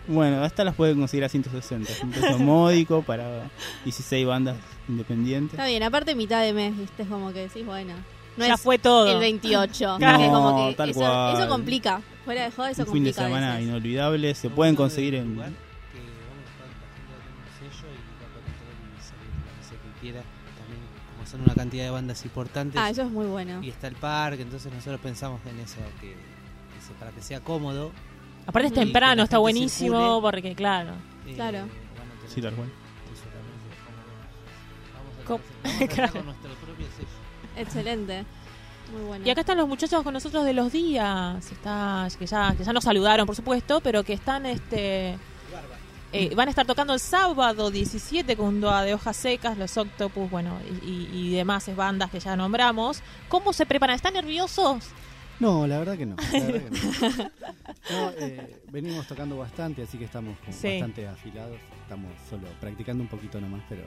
Bueno, 0.08 0.42
hasta 0.42 0.64
las 0.64 0.74
pueden 0.74 0.98
conseguir 0.98 1.24
a 1.24 1.28
160. 1.28 1.90
Es 1.90 2.02
un 2.02 2.10
precio 2.10 2.38
módico 2.38 3.02
para 3.02 3.50
16 3.84 4.26
bandas 4.26 4.56
independientes. 4.88 5.54
Está 5.54 5.66
bien, 5.66 5.82
aparte 5.82 6.14
mitad 6.14 6.42
de 6.42 6.52
mes, 6.52 6.76
¿viste? 6.76 7.02
Es 7.02 7.08
como 7.08 7.32
que 7.32 7.40
decís, 7.40 7.64
bueno. 7.66 7.94
No 8.36 8.46
ya 8.46 8.54
es 8.54 8.60
fue 8.60 8.78
todo. 8.78 9.10
el 9.10 9.18
28. 9.18 9.98
No, 9.98 10.16
que 10.18 10.24
es 10.24 10.30
como 10.30 10.68
que 10.68 10.74
tal 10.74 10.90
eso, 10.90 11.00
cual. 11.00 11.36
eso 11.36 11.48
complica. 11.48 12.02
Fuera 12.24 12.44
de 12.44 12.50
joda, 12.50 12.70
eso 12.70 12.82
un 12.82 12.92
fin 12.92 13.04
de 13.04 13.10
complica. 13.10 13.22
semana 13.22 13.54
veces. 13.54 13.68
inolvidable. 13.68 14.34
Se 14.34 14.50
pueden 14.50 14.74
bueno 14.74 14.84
conseguir 14.84 15.14
en. 15.14 15.38
son 21.30 21.40
una 21.42 21.54
cantidad 21.54 21.84
de 21.84 21.90
bandas 21.90 22.24
importantes 22.24 22.80
Ah, 22.80 22.88
eso 22.90 23.02
es 23.02 23.10
muy 23.10 23.26
bueno. 23.26 23.60
y 23.62 23.68
está 23.70 23.88
el 23.88 23.96
parque, 23.96 24.42
entonces 24.42 24.72
nosotros 24.72 25.00
pensamos 25.00 25.40
en 25.46 25.58
eso, 25.60 25.78
que, 26.00 26.14
para 27.00 27.10
que 27.10 27.20
sea 27.20 27.40
cómodo. 27.40 27.90
Aparte 28.46 28.66
es 28.68 28.72
Y 28.72 28.76
temprano, 28.76 29.22
está 29.24 29.38
buenísimo, 29.38 30.20
porque 30.22 30.54
claro. 30.54 30.92
eh, 31.26 31.34
Claro. 31.34 31.66
Sí, 32.32 32.40
tal 32.40 32.54
cual. 32.54 32.68
Vamos 35.26 35.40
a, 35.82 35.86
Claro. 35.88 36.12
con 36.12 36.24
nuestro 36.26 36.54
propio 36.54 36.86
sello. 36.96 37.08
Excelente. 37.56 38.24
Muy 38.92 39.02
bueno. 39.02 39.26
Y 39.26 39.30
acá 39.30 39.40
están 39.40 39.56
los 39.58 39.66
muchachos 39.66 40.02
con 40.04 40.12
nosotros 40.14 40.44
de 40.44 40.52
los 40.52 40.70
días, 40.72 41.50
está, 41.50 42.06
que 42.18 42.26
ya, 42.26 42.54
que 42.56 42.62
ya 42.62 42.72
nos 42.72 42.84
saludaron, 42.84 43.26
por 43.26 43.34
supuesto, 43.34 43.80
pero 43.80 44.04
que 44.04 44.12
están, 44.12 44.46
este, 44.46 45.18
eh, 46.12 46.32
van 46.36 46.46
a 46.46 46.50
estar 46.50 46.64
tocando 46.66 46.94
el 46.94 47.00
sábado 47.00 47.72
17 47.72 48.36
junto 48.36 48.70
a 48.70 48.82
de 48.84 48.94
hojas 48.94 49.16
secas, 49.16 49.58
los 49.58 49.76
Octopus, 49.76 50.30
bueno, 50.30 50.56
y, 50.84 50.88
y- 50.88 51.10
y 51.12 51.34
demás 51.34 51.68
bandas 51.74 52.10
que 52.12 52.20
ya 52.20 52.36
nombramos. 52.36 53.02
¿Cómo 53.28 53.52
se 53.52 53.66
preparan? 53.66 53.96
¿Están 53.96 54.14
nerviosos? 54.14 54.84
No, 55.40 55.66
la 55.66 55.78
verdad 55.78 55.96
que 55.98 56.06
no. 56.06 56.16
la 56.32 56.38
verdad 56.40 56.62
que 56.62 56.70
no. 56.70 57.30
No, 57.90 58.10
eh, 58.18 58.62
venimos 58.70 59.06
tocando 59.06 59.36
bastante, 59.36 59.82
así 59.82 59.98
que 59.98 60.04
estamos 60.06 60.38
como 60.40 60.52
Sí. 60.52 60.68
bastante 60.68 61.06
afilados. 61.06 61.58
Estamos 61.82 62.10
solo 62.28 62.48
practicando 62.60 63.02
un 63.02 63.08
poquito 63.08 63.40
nomás, 63.40 63.62
pero 63.68 63.82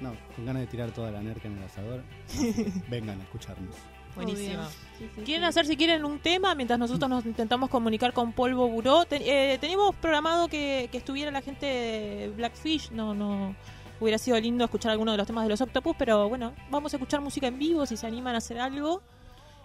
no, 0.00 0.12
con 0.34 0.46
ganas 0.46 0.62
de 0.62 0.66
tirar 0.68 0.90
toda 0.92 1.10
la 1.10 1.20
nerca 1.22 1.48
en 1.48 1.58
el 1.58 1.64
asador. 1.64 2.02
Vengan 2.90 3.20
a 3.20 3.22
escucharnos. 3.24 3.74
Buenísimo. 4.14 4.60
Obvio. 4.60 4.68
Sí, 4.98 5.10
sí, 5.14 5.20
¿Quieren 5.24 5.42
sí. 5.44 5.48
hacer, 5.48 5.66
si 5.66 5.76
quieren, 5.76 6.04
un 6.06 6.18
tema 6.20 6.54
mientras 6.54 6.78
nosotros 6.78 7.10
nos 7.10 7.26
intentamos 7.26 7.68
comunicar 7.68 8.14
con 8.14 8.32
Polvo 8.32 8.66
Buró? 8.68 9.04
Ten- 9.04 9.20
eh, 9.24 9.58
teníamos 9.60 9.94
programado 9.96 10.48
que, 10.48 10.88
que 10.90 10.96
estuviera 10.98 11.30
la 11.30 11.42
gente 11.42 11.66
de 11.66 12.32
Blackfish, 12.34 12.92
no, 12.92 13.12
no 13.12 13.54
hubiera 14.00 14.16
sido 14.16 14.38
lindo 14.40 14.64
escuchar 14.64 14.92
alguno 14.92 15.12
de 15.12 15.18
los 15.18 15.26
temas 15.26 15.44
de 15.44 15.50
los 15.50 15.60
Octopus, 15.60 15.94
pero 15.98 16.28
bueno, 16.30 16.54
vamos 16.70 16.94
a 16.94 16.96
escuchar 16.96 17.20
música 17.20 17.46
en 17.48 17.58
vivo 17.58 17.84
si 17.84 17.96
se 17.98 18.06
animan 18.06 18.34
a 18.34 18.38
hacer 18.38 18.58
algo, 18.58 19.02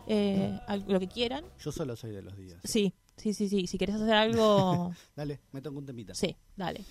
eh, 0.08 0.60
lo 0.88 1.00
que 1.00 1.08
quieran. 1.08 1.44
Yo 1.60 1.72
solo 1.72 1.96
soy 1.96 2.12
de 2.12 2.22
los 2.22 2.36
días. 2.38 2.60
Sí, 2.64 2.94
sí, 3.18 3.34
sí, 3.34 3.48
sí, 3.50 3.68
si 3.68 3.78
querés 3.78 3.96
hacer 3.96 4.14
algo, 4.14 4.92
Dale, 5.16 5.40
me 5.52 5.62
toco 5.62 5.78
un 5.80 5.86
temita. 5.86 6.14
sí, 6.16 6.36
dale. 6.56 6.84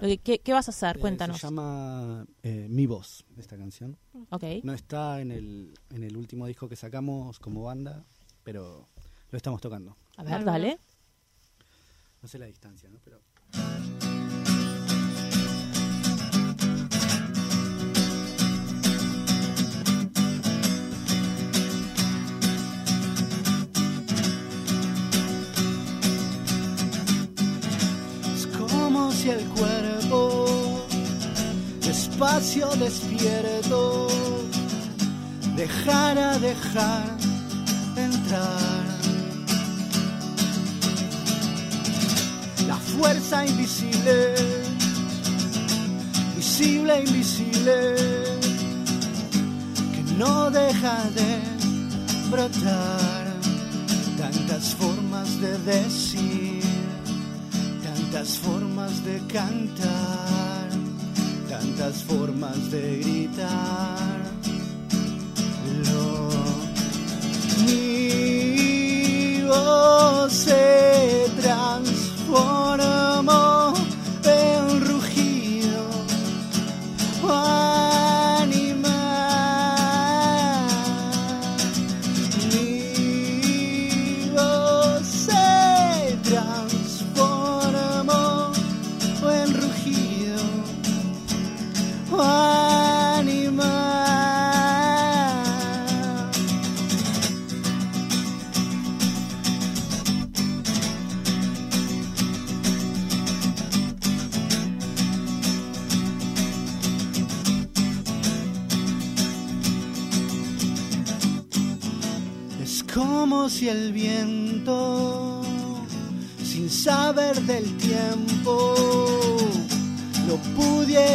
Lo 0.00 0.08
que- 0.08 0.18
¿Qué, 0.18 0.38
qué 0.40 0.52
vas 0.52 0.68
a 0.68 0.72
hacer? 0.72 0.98
Eh, 0.98 1.00
Cuéntanos. 1.00 1.40
Se 1.40 1.46
llama 1.46 2.26
eh, 2.42 2.66
Mi 2.68 2.86
Voz, 2.86 3.24
esta 3.38 3.56
canción. 3.56 3.96
Ok. 4.30 4.44
No 4.62 4.74
está 4.74 5.20
en 5.22 5.30
el, 5.32 5.72
en 5.90 6.04
el 6.04 6.16
último 6.18 6.46
disco 6.46 6.68
que 6.68 6.76
sacamos 6.76 7.38
como 7.38 7.62
banda, 7.62 8.04
pero 8.44 8.88
lo 9.30 9.36
estamos 9.36 9.60
tocando. 9.62 9.96
A 10.18 10.22
ver, 10.24 10.44
dale. 10.44 10.78
No 12.20 12.28
sé 12.28 12.38
la 12.38 12.46
distancia, 12.46 12.90
¿no? 12.90 12.98
Pero 13.04 13.20
el 29.28 29.44
cuerpo 29.46 30.86
despacio 31.80 32.68
despierto 32.76 34.06
dejara 35.56 36.38
dejar 36.38 37.16
entrar. 37.96 38.84
La 42.68 42.76
fuerza 42.76 43.46
invisible, 43.46 44.34
visible, 46.36 47.00
invisible, 47.00 47.96
que 49.94 50.02
no 50.18 50.50
deja 50.50 51.04
de 51.10 51.40
brotar 52.30 53.26
tantas 54.16 54.74
formas 54.74 55.40
de 55.40 55.58
decir 55.58 56.45
tantas 58.16 58.38
formas 58.38 59.04
de 59.04 59.20
cantar, 59.30 60.70
tantas 61.50 62.02
formas 62.02 62.56
de 62.70 63.00
gritar. 63.00 64.35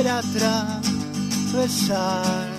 Pudiera 0.02 0.20
atravesar. 1.54 2.50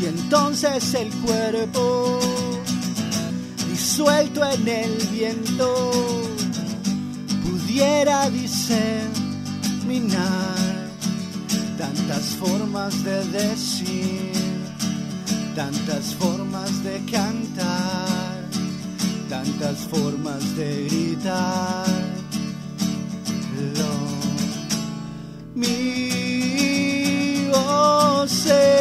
Y 0.00 0.06
entonces 0.06 0.94
el 0.94 1.08
cuerpo, 1.08 2.20
disuelto 3.70 4.44
en 4.44 4.68
el 4.68 4.96
viento, 5.10 5.90
pudiera 7.42 8.28
diseminar 8.30 9.08
tantas 11.78 12.24
formas 12.36 13.02
de 13.02 13.24
decir, 13.26 14.32
tantas 15.56 16.14
formas 16.14 16.84
de 16.84 17.02
cantar, 17.10 18.44
tantas 19.28 19.78
formas 19.90 20.54
de 20.56 20.84
gritar, 20.84 22.07
mío 25.58 27.52
ser. 28.28 28.77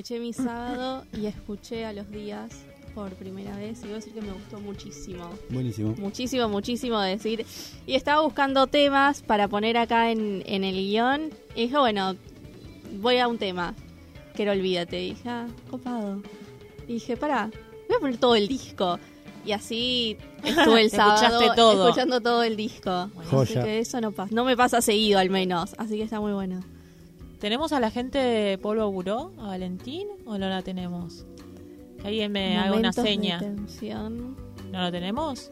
Aproveché, 0.00 0.18
mi 0.18 0.32
sábado 0.32 1.04
y 1.12 1.26
escuché 1.26 1.84
a 1.84 1.92
los 1.92 2.10
días 2.10 2.64
por 2.94 3.12
primera 3.14 3.54
vez 3.56 3.80
y 3.80 3.82
voy 3.82 3.92
a 3.92 3.94
decir 3.96 4.14
que 4.14 4.22
me 4.22 4.32
gustó 4.32 4.58
muchísimo. 4.58 5.30
Buenísimo. 5.50 5.94
Muchísimo, 5.98 6.48
muchísimo 6.48 6.98
decir. 7.00 7.44
Y 7.86 7.94
estaba 7.94 8.22
buscando 8.22 8.66
temas 8.66 9.20
para 9.22 9.46
poner 9.48 9.76
acá 9.76 10.10
en, 10.10 10.42
en 10.46 10.64
el 10.64 10.74
guion. 10.74 11.30
Y 11.54 11.62
dije, 11.62 11.76
bueno, 11.78 12.16
voy 13.00 13.18
a 13.18 13.28
un 13.28 13.36
tema. 13.36 13.74
Que 14.34 14.44
era 14.44 14.52
Olvídate. 14.52 15.02
Y 15.02 15.10
dije, 15.10 15.28
ah, 15.28 15.46
copado. 15.70 16.22
Y 16.88 16.94
dije, 16.94 17.16
pará, 17.18 17.50
voy 17.88 17.96
a 17.96 18.00
poner 18.00 18.16
todo 18.16 18.36
el 18.36 18.48
disco. 18.48 18.98
Y 19.44 19.52
así 19.52 20.16
estuve 20.44 20.80
el 20.82 20.90
sábado 20.90 21.22
escuchaste 21.22 21.56
todo. 21.56 21.88
escuchando 21.88 22.20
todo 22.22 22.42
el 22.42 22.56
disco. 22.56 22.90
Así 22.90 23.30
Joya. 23.30 23.64
que 23.64 23.78
eso 23.80 24.00
no 24.00 24.12
pasa. 24.12 24.34
No 24.34 24.44
me 24.44 24.56
pasa 24.56 24.80
seguido 24.80 25.18
al 25.18 25.28
menos. 25.28 25.74
Así 25.76 25.98
que 25.98 26.04
está 26.04 26.20
muy 26.20 26.32
bueno. 26.32 26.64
¿Tenemos 27.40 27.72
a 27.72 27.80
la 27.80 27.90
gente 27.90 28.18
de 28.18 28.58
Polvo 28.58 28.90
Buró, 28.92 29.32
a 29.38 29.48
Valentín, 29.48 30.06
o 30.26 30.36
no 30.38 30.48
la 30.48 30.62
tenemos? 30.62 31.24
Que 32.00 32.08
alguien 32.08 32.32
me 32.32 32.58
haga 32.58 32.76
una 32.76 32.92
seña. 32.92 33.40
¿No 33.40 34.82
lo 34.82 34.92
tenemos? 34.92 35.50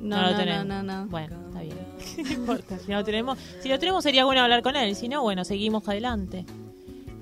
No, 0.00 0.16
No 0.16 0.22
lo 0.22 0.22
no, 0.22 0.30
no, 0.32 0.36
tenemos. 0.38 0.66
no, 0.66 0.82
no. 0.82 1.06
Bueno, 1.06 1.36
está 1.48 1.60
bien. 1.60 1.76
No 2.26 2.32
importa. 2.32 2.78
Si 2.78 2.90
no 2.90 2.98
lo 2.98 3.04
tenemos, 3.04 3.38
si 3.62 3.68
lo 3.68 3.78
tenemos 3.78 4.02
sería 4.02 4.24
bueno 4.24 4.40
hablar 4.42 4.62
con 4.62 4.76
él. 4.76 4.94
Si 4.96 5.08
no, 5.08 5.22
bueno, 5.22 5.44
seguimos 5.44 5.86
adelante. 5.88 6.44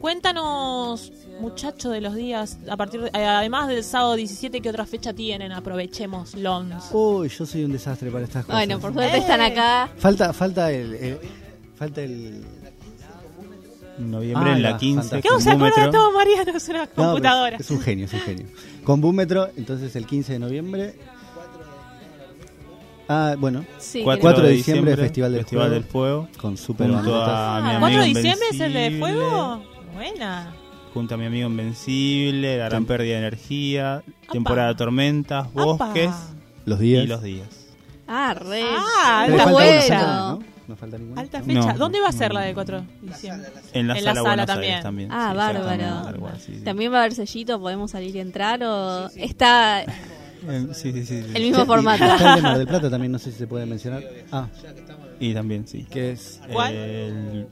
Cuéntanos, 0.01 1.13
muchachos 1.41 1.91
de 1.93 2.01
los 2.01 2.15
días, 2.15 2.59
a 2.69 2.77
partir 2.77 3.01
de- 3.01 3.09
eh, 3.19 3.25
además 3.27 3.69
del 3.69 3.83
sábado 3.83 4.15
17, 4.17 4.61
¿qué 4.61 4.69
otra 4.69 4.85
fecha 4.87 5.13
tienen? 5.15 5.51
Aprovechemos, 5.51 6.35
Lons. 6.35 6.91
Uy, 6.93 7.29
yo 7.31 7.47
soy 7.47 7.65
un 7.65 7.73
desastre 7.73 8.11
para 8.11 8.25
estas 8.25 8.45
cosas. 8.45 8.59
Bueno, 8.61 8.79
por 8.81 8.93
suerte 8.93 9.17
están 9.19 9.41
acá. 9.41 9.89
Falta, 9.97 10.33
falta 10.33 10.71
el, 10.71 10.95
el- 10.95 11.19
falta 11.75 12.03
el. 12.03 12.45
Noviembre 13.99 14.51
Ah, 14.51 14.57
en 14.57 14.63
la 14.63 14.77
15. 14.77 15.01
fantástico. 15.03 15.29
¿Cómo 15.29 15.37
con 15.37 15.43
se 15.45 15.51
acuerda 15.51 15.91
todo, 15.91 16.13
Mariano? 16.13 16.53
Es 16.57 16.69
una 16.69 16.85
No, 16.85 16.91
computadora. 16.95 17.57
Es 17.59 17.71
un 17.71 17.81
genio, 17.81 18.07
es 18.07 18.13
un 18.13 18.21
genio. 18.21 18.47
Con 18.85 19.01
Búmetro, 19.01 19.49
entonces 19.57 19.95
el 19.97 20.07
15 20.07 20.33
de 20.35 20.39
noviembre. 20.39 20.95
Ah, 23.09 23.35
bueno, 23.39 23.65
Sí, 23.79 24.01
4, 24.03 24.21
4 24.23 24.43
de 24.45 24.53
diciembre, 24.53 24.93
diciembre, 24.93 24.97
Festival 25.09 25.33
del 25.33 25.41
Festival 25.43 25.67
Fuego. 25.69 25.75
del 25.75 25.85
Fuego. 25.85 26.29
con 26.41 26.57
super 26.57 26.91
Junto 26.91 27.15
a 27.15 27.27
mi 27.27 27.31
Ah, 27.31 27.57
amigo 27.67 27.81
4 27.81 28.01
de 28.01 28.07
diciembre 28.07 28.47
es 28.51 28.61
el 28.61 28.73
de 28.73 28.99
fuego. 28.99 29.63
Buena. 29.95 30.55
Junto 30.95 31.15
a 31.15 31.19
mi 31.19 31.27
amigo 31.27 31.49
Invencible, 31.49 32.57
La 32.59 32.69
Gran 32.69 32.87
Pérdida 32.87 33.15
de 33.15 33.19
Energía, 33.19 34.03
Temporada 34.33 34.69
de 34.69 34.75
Tormentas, 34.77 35.47
Apa. 35.49 35.65
Bosques 35.65 36.11
Los 36.65 36.79
días. 36.79 37.05
y 37.05 37.07
Los 37.07 37.23
Días. 37.23 37.49
Ah, 38.09 38.35
re. 38.35 38.63
Ah, 38.65 39.27
Me 39.29 39.37
está 39.37 39.51
bueno. 39.53 40.39
¿No? 40.69 40.75
No 40.75 40.77
falta 40.77 40.99
ninguna. 40.99 41.21
Alta 41.21 41.43
fecha. 41.43 41.73
No. 41.73 41.79
¿Dónde 41.79 42.01
va 42.01 42.09
a 42.09 42.13
ser 42.13 42.33
la 42.33 42.41
de 42.43 42.55
4 42.55 42.81
de 42.81 42.87
diciembre? 43.09 43.49
En 43.73 43.87
la 43.89 43.99
En 43.99 44.05
la 44.05 44.15
sala, 44.15 44.47
también. 44.47 44.71
Aires 44.73 44.83
también. 44.83 45.09
Ah, 45.13 45.31
sí, 45.31 45.37
bárbaro. 45.37 46.39
sí, 46.39 46.55
sí. 46.59 46.65
También 46.65 46.93
va 46.93 46.97
a 46.97 47.01
haber 47.01 47.15
sellito, 47.15 47.61
podemos 47.61 47.91
salir 47.91 48.15
y 48.17 48.21
entrar 48.21 48.63
o 48.65 49.09
está 49.17 49.85
sí, 50.73 50.93
sí, 50.93 50.93
sí, 50.93 51.23
sí. 51.23 51.25
el 51.35 51.43
mismo 51.43 51.65
formato. 51.67 52.05
Está 52.05 52.31
el 52.31 52.37
de 52.37 52.43
Mar 52.43 52.59
del 52.59 52.67
Plata 52.67 52.91
también, 52.91 53.13
no 53.13 53.19
sé 53.19 53.33
si 53.33 53.39
se 53.39 53.47
puede 53.47 53.67
mencionar. 53.67 54.03
Ah, 54.33 54.49
Y 55.21 55.33
también, 55.35 55.67
sí. 55.67 55.85
que 55.85 56.13
es. 56.13 56.41
¿Cuál? 56.53 56.75
El- 56.75 57.47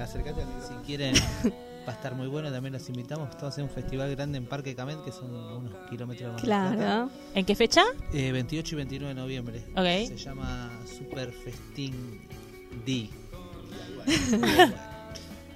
Acércate 0.00 0.42
al 0.42 0.48
Si 0.62 0.74
quieren, 0.86 1.14
va 1.88 1.94
a 1.94 1.96
estar 1.96 2.14
muy 2.14 2.26
bueno. 2.28 2.52
También 2.52 2.74
los 2.74 2.86
invitamos. 2.88 3.30
Estamos 3.30 3.56
en 3.56 3.64
un 3.64 3.70
festival 3.70 4.14
grande 4.14 4.36
en 4.36 4.44
Parque 4.46 4.74
Camet, 4.74 5.02
que 5.04 5.10
son 5.10 5.34
unos 5.34 5.72
kilómetros 5.88 6.40
Plata. 6.42 6.74
Claro. 6.76 7.10
¿En 7.34 7.46
qué 7.46 7.54
fecha? 7.54 7.82
Eh, 8.12 8.30
28 8.30 8.74
y 8.74 8.76
29 8.76 9.14
de 9.14 9.20
noviembre. 9.20 9.64
Ok. 9.70 10.08
Se 10.08 10.16
llama 10.18 10.70
Super 10.86 11.32
Festín 11.32 12.20
D. 12.84 13.08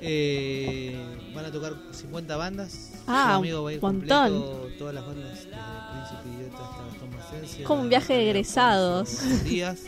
Eh, 0.04 0.96
van 1.32 1.44
a 1.44 1.52
tocar 1.52 1.76
50 1.92 2.36
bandas. 2.36 2.90
Ah, 3.06 3.36
amigo 3.36 3.62
va 3.62 3.70
a 3.70 3.72
ir 3.74 3.78
un 3.80 3.98
montón. 3.98 4.32
completo, 4.40 4.68
Todas 4.76 4.94
las 4.96 5.06
bandas, 5.06 5.28
desde 5.30 5.50
Príncipe 5.52 6.28
Idiota 6.40 6.68
hasta 6.68 6.84
Gastón 6.86 7.10
Macencio. 7.16 7.64
Como 7.68 7.82
un 7.82 7.88
viaje 7.88 8.12
de 8.14 8.24
egresados. 8.30 9.44
Días. 9.44 9.82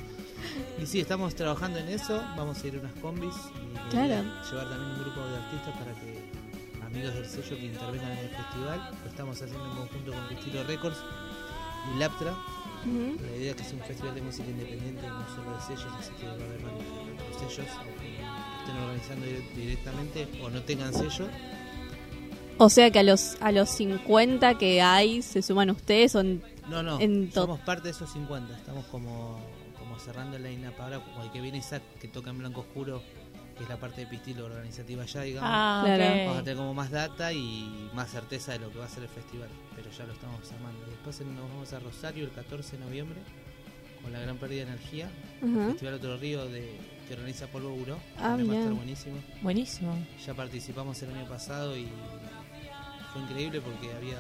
Y 0.83 0.87
sí, 0.87 1.01
estamos 1.01 1.35
trabajando 1.35 1.79
en 1.79 1.89
eso. 1.89 2.23
Vamos 2.37 2.63
a 2.63 2.67
ir 2.67 2.77
a 2.77 2.81
unas 2.81 2.93
combis. 3.01 3.35
Y 3.87 3.91
Claro. 3.91 4.23
llevar 4.51 4.69
también 4.69 4.91
un 4.93 4.99
grupo 5.01 5.21
de 5.27 5.37
artistas 5.37 5.75
para 5.79 5.93
que 6.01 6.31
amigos 6.87 7.15
del 7.15 7.27
sello 7.27 7.57
que 7.57 7.67
intervengan 7.67 8.13
en 8.13 8.19
el 8.19 8.29
festival. 8.31 8.91
Lo 9.03 9.11
estamos 9.11 9.43
haciendo 9.43 9.65
en 9.65 9.77
conjunto 9.77 10.13
con 10.13 10.27
Cristilo 10.29 10.65
Records 10.65 10.99
y 11.95 11.99
Laptra. 11.99 12.35
La 12.85 13.37
idea 13.37 13.51
es 13.53 13.57
que 13.57 13.63
es 13.63 13.73
un 13.73 13.81
festival 13.81 14.15
de 14.15 14.21
música 14.23 14.49
independiente, 14.51 15.07
no 15.09 15.27
solo 15.35 15.57
de 15.57 15.63
sellos, 15.63 15.93
así 15.99 16.11
que 16.21 16.27
va 16.27 16.33
a 16.33 16.35
haber 16.35 16.61
varios 16.63 17.39
sellos 17.39 17.57
que 17.57 18.13
estén 18.61 18.77
organizando 18.83 19.27
dire- 19.27 19.55
directamente 19.57 20.29
o 20.43 20.51
no 20.51 20.61
tengan 20.63 20.93
sello. 20.93 21.27
O 22.59 22.69
sea 22.69 22.91
que 22.91 22.99
a 23.01 23.03
los 23.03 23.37
a 23.41 23.51
los 23.53 23.71
50 23.71 24.59
que 24.59 24.81
hay 24.83 25.23
se 25.23 25.41
suman 25.43 25.71
ustedes 25.71 26.15
o 26.15 26.21
en- 26.21 26.43
No, 26.69 26.83
no, 26.83 27.01
En 27.01 27.33
somos 27.33 27.59
parte 27.61 27.85
de 27.85 27.91
esos 27.91 28.11
50. 28.13 28.55
Estamos 28.57 28.85
como, 28.87 29.39
como 29.95 30.05
cerrando 30.05 30.39
la 30.39 30.49
line-up 30.49 30.75
ahora, 30.81 30.99
como 31.01 31.23
el 31.23 31.31
que 31.31 31.41
viene 31.41 31.59
Isaac, 31.59 31.83
que 32.01 32.09
toca 32.09 32.31
en 32.31 32.39
blanco 32.39 32.61
oscuro, 32.63 33.03
que 33.57 33.63
es 33.63 33.69
la 33.69 33.77
parte 33.79 34.01
de 34.01 34.07
pistilo 34.09 34.47
organizativa 34.47 35.05
ya, 35.05 35.23
digamos. 35.23 35.51
Ah, 35.53 35.83
Claro. 35.85 36.05
ok. 36.05 36.19
Vamos 36.27 36.37
a 36.39 36.43
tener 36.43 36.57
como 36.57 36.75
más 36.75 36.91
data 36.91 37.33
y 37.33 37.91
más 37.95 38.11
certeza 38.11 38.53
de 38.53 38.59
lo 38.59 38.71
que 38.73 38.79
va 38.81 38.87
a 38.87 38.89
ser 38.89 39.05
el 39.05 39.09
festival, 39.09 39.49
pero 39.77 39.91
ya 39.91 40.05
lo 40.05 40.13
estamos 40.13 40.53
armando. 40.53 40.85
Después 40.87 41.21
nos 41.21 41.49
vamos 41.51 41.73
a 41.73 41.79
Rosario 41.79 42.25
el 42.25 42.33
14 42.33 42.77
de 42.77 42.85
noviembre 42.85 43.21
con 44.03 44.13
la 44.13 44.19
gran 44.21 44.37
pérdida 44.37 44.65
de 44.65 44.73
energía, 44.73 45.09
Ajá. 45.43 45.69
Festival 45.71 45.95
Otro 45.95 46.17
Río 46.19 46.45
de, 46.47 46.77
que 47.07 47.15
organiza 47.15 47.47
Polvo 47.47 47.71
Buró, 47.71 47.97
Ah, 48.17 48.31
también 48.37 48.51
va 48.51 48.55
a 48.55 48.59
estar 48.59 48.75
buenísimo. 48.75 49.17
Buenísimo. 49.43 50.07
Ya 50.27 50.35
participamos 50.35 51.01
el 51.03 51.15
año 51.17 51.29
pasado 51.29 51.77
y 51.77 51.89
fue 53.13 53.23
increíble 53.23 53.61
porque 53.61 53.93
había 53.95 54.19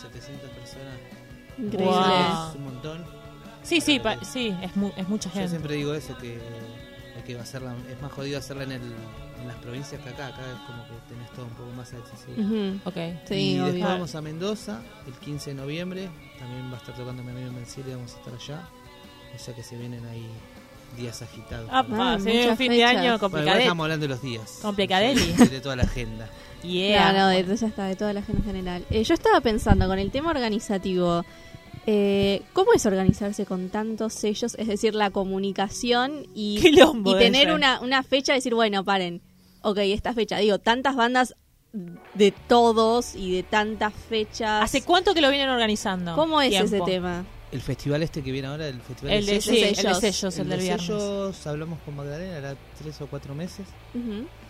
700 0.00 0.50
personas, 0.50 0.96
Increíble. 1.58 1.86
Wow. 1.86 2.50
es 2.50 2.56
un 2.56 2.64
montón. 2.64 3.20
Sí, 3.62 3.80
sí, 3.80 3.98
pa- 4.00 4.22
sí, 4.24 4.54
es, 4.62 4.74
mu- 4.76 4.92
es 4.96 5.08
mucha 5.08 5.28
Yo 5.28 5.34
gente. 5.34 5.48
siempre 5.50 5.74
digo 5.74 5.94
eso, 5.94 6.16
que, 6.18 6.38
que 7.26 7.34
va 7.34 7.40
a 7.40 7.42
hacerla, 7.44 7.74
es 7.90 8.00
más 8.00 8.10
jodido 8.12 8.38
hacerla 8.38 8.64
en, 8.64 8.72
el, 8.72 8.82
en 9.40 9.46
las 9.48 9.56
provincias 9.58 10.00
que 10.02 10.08
acá, 10.08 10.28
acá 10.28 10.40
es 10.40 10.60
como 10.66 10.82
que 10.84 10.92
tenés 11.14 11.30
todo 11.32 11.44
un 11.46 11.52
poco 11.52 11.70
más 11.76 11.92
accesible. 11.92 12.42
Ujú. 12.44 12.80
Ok. 12.88 12.96
Sí, 13.28 13.34
y 13.34 13.58
después 13.58 13.82
vamos 13.84 14.14
a 14.14 14.20
Mendoza 14.22 14.80
el 15.06 15.12
15 15.14 15.50
de 15.50 15.56
noviembre. 15.56 16.08
También 16.38 16.70
va 16.70 16.76
a 16.76 16.78
estar 16.78 16.94
tocando 16.94 17.22
mi 17.22 17.30
amigo 17.30 17.48
Invencible. 17.48 17.94
Vamos 17.94 18.14
a 18.14 18.18
estar 18.18 18.34
allá. 18.34 18.68
O 19.34 19.38
sea 19.38 19.54
que 19.54 19.62
se 19.62 19.76
vienen 19.76 20.04
ahí 20.06 20.26
días 20.96 21.22
agitados. 21.22 21.68
Ah, 21.72 21.82
Bueno, 21.82 22.02
Ah, 22.02 22.18
se 22.18 22.30
viene 22.30 22.50
un 22.50 22.56
fin 22.56 22.72
de 22.72 22.84
año 22.84 23.02
igual 23.04 23.20
complicadete. 23.20 23.62
estamos 23.62 23.84
hablando 23.84 24.04
de 24.04 24.08
los 24.08 24.22
días. 24.22 24.58
Complicadeli. 24.62 25.32
De, 25.32 25.60
toda 25.60 25.76
la 25.76 25.82
agenda. 25.84 26.28
Yeah. 26.62 27.12
No, 27.14 27.18
no, 27.20 27.28
de, 27.28 27.56
ya 27.56 27.66
está, 27.68 27.84
de 27.84 27.96
toda 27.96 28.12
la 28.12 28.20
gente 28.22 28.40
en 28.42 28.44
general. 28.46 28.84
Eh, 28.90 29.02
yo 29.02 29.14
estaba 29.14 29.40
pensando 29.40 29.86
con 29.86 29.98
el 29.98 30.10
tema 30.10 30.28
organizativo. 30.30 31.24
Eh, 31.86 32.42
¿Cómo 32.52 32.72
es 32.74 32.84
organizarse 32.86 33.46
con 33.46 33.70
tantos 33.70 34.14
sellos? 34.14 34.54
Es 34.58 34.68
decir, 34.68 34.94
la 34.94 35.10
comunicación 35.10 36.26
y, 36.34 36.60
tener 37.18 37.52
una, 37.52 37.80
una 37.80 38.02
fecha, 38.02 38.34
decir, 38.34 38.54
bueno, 38.54 38.84
paren, 38.84 39.22
ok, 39.62 39.78
esta 39.78 40.12
fecha. 40.12 40.38
Digo, 40.38 40.58
tantas 40.58 40.96
bandas 40.96 41.34
de 41.72 42.32
todos 42.48 43.14
y 43.14 43.32
de 43.32 43.42
tantas 43.42 43.94
fechas. 43.94 44.62
¿Hace 44.62 44.82
cuánto 44.82 45.14
que 45.14 45.20
lo 45.20 45.30
vienen 45.30 45.48
organizando? 45.48 46.14
¿Cómo 46.14 46.40
es 46.40 46.54
ese 46.54 46.80
tema? 46.80 47.24
El 47.52 47.60
festival 47.60 48.02
este 48.04 48.22
que 48.22 48.30
viene 48.30 48.46
ahora, 48.46 48.68
el 48.68 48.80
festival 48.80 49.12
El 49.12 49.26
de, 49.26 49.40
sellos, 49.40 49.44
sí, 49.44 49.62
el 49.62 49.68
de 49.70 49.74
sellos. 49.74 49.98
sellos, 49.98 50.34
el, 50.36 50.42
el 50.42 50.48
del 50.50 50.58
de 50.58 50.64
viernes. 50.64 50.86
sellos, 50.86 51.46
hablamos 51.48 51.80
con 51.80 51.96
Magdalena, 51.96 52.38
era 52.38 52.56
tres 52.80 53.00
o 53.00 53.06
cuatro 53.08 53.34
meses. 53.34 53.66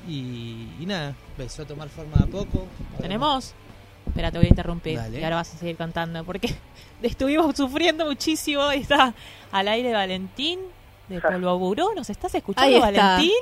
Y 0.06 0.66
nada, 0.86 1.16
empezó 1.30 1.62
a 1.62 1.66
tomar 1.66 1.88
forma 1.88 2.18
de 2.18 2.24
a 2.24 2.26
poco. 2.26 2.66
¿Tenemos? 3.00 3.54
Espera, 4.06 4.30
te 4.30 4.38
voy 4.38 4.46
a 4.46 4.50
interrumpir. 4.50 4.96
Dale. 4.98 5.20
Y 5.20 5.24
ahora 5.24 5.36
vas 5.36 5.54
a 5.54 5.58
seguir 5.58 5.76
cantando. 5.76 6.24
Porque 6.24 6.48
estuvimos 7.02 7.56
sufriendo 7.56 8.04
muchísimo. 8.06 8.72
y 8.72 8.78
Está 8.80 9.14
al 9.52 9.68
aire 9.68 9.92
Valentín 9.92 10.60
de 11.08 11.20
Polvo 11.20 11.58
Buró. 11.58 11.94
¿Nos 11.94 12.08
estás 12.10 12.34
escuchando, 12.34 12.76
está. 12.84 12.90
Valentín? 13.16 13.32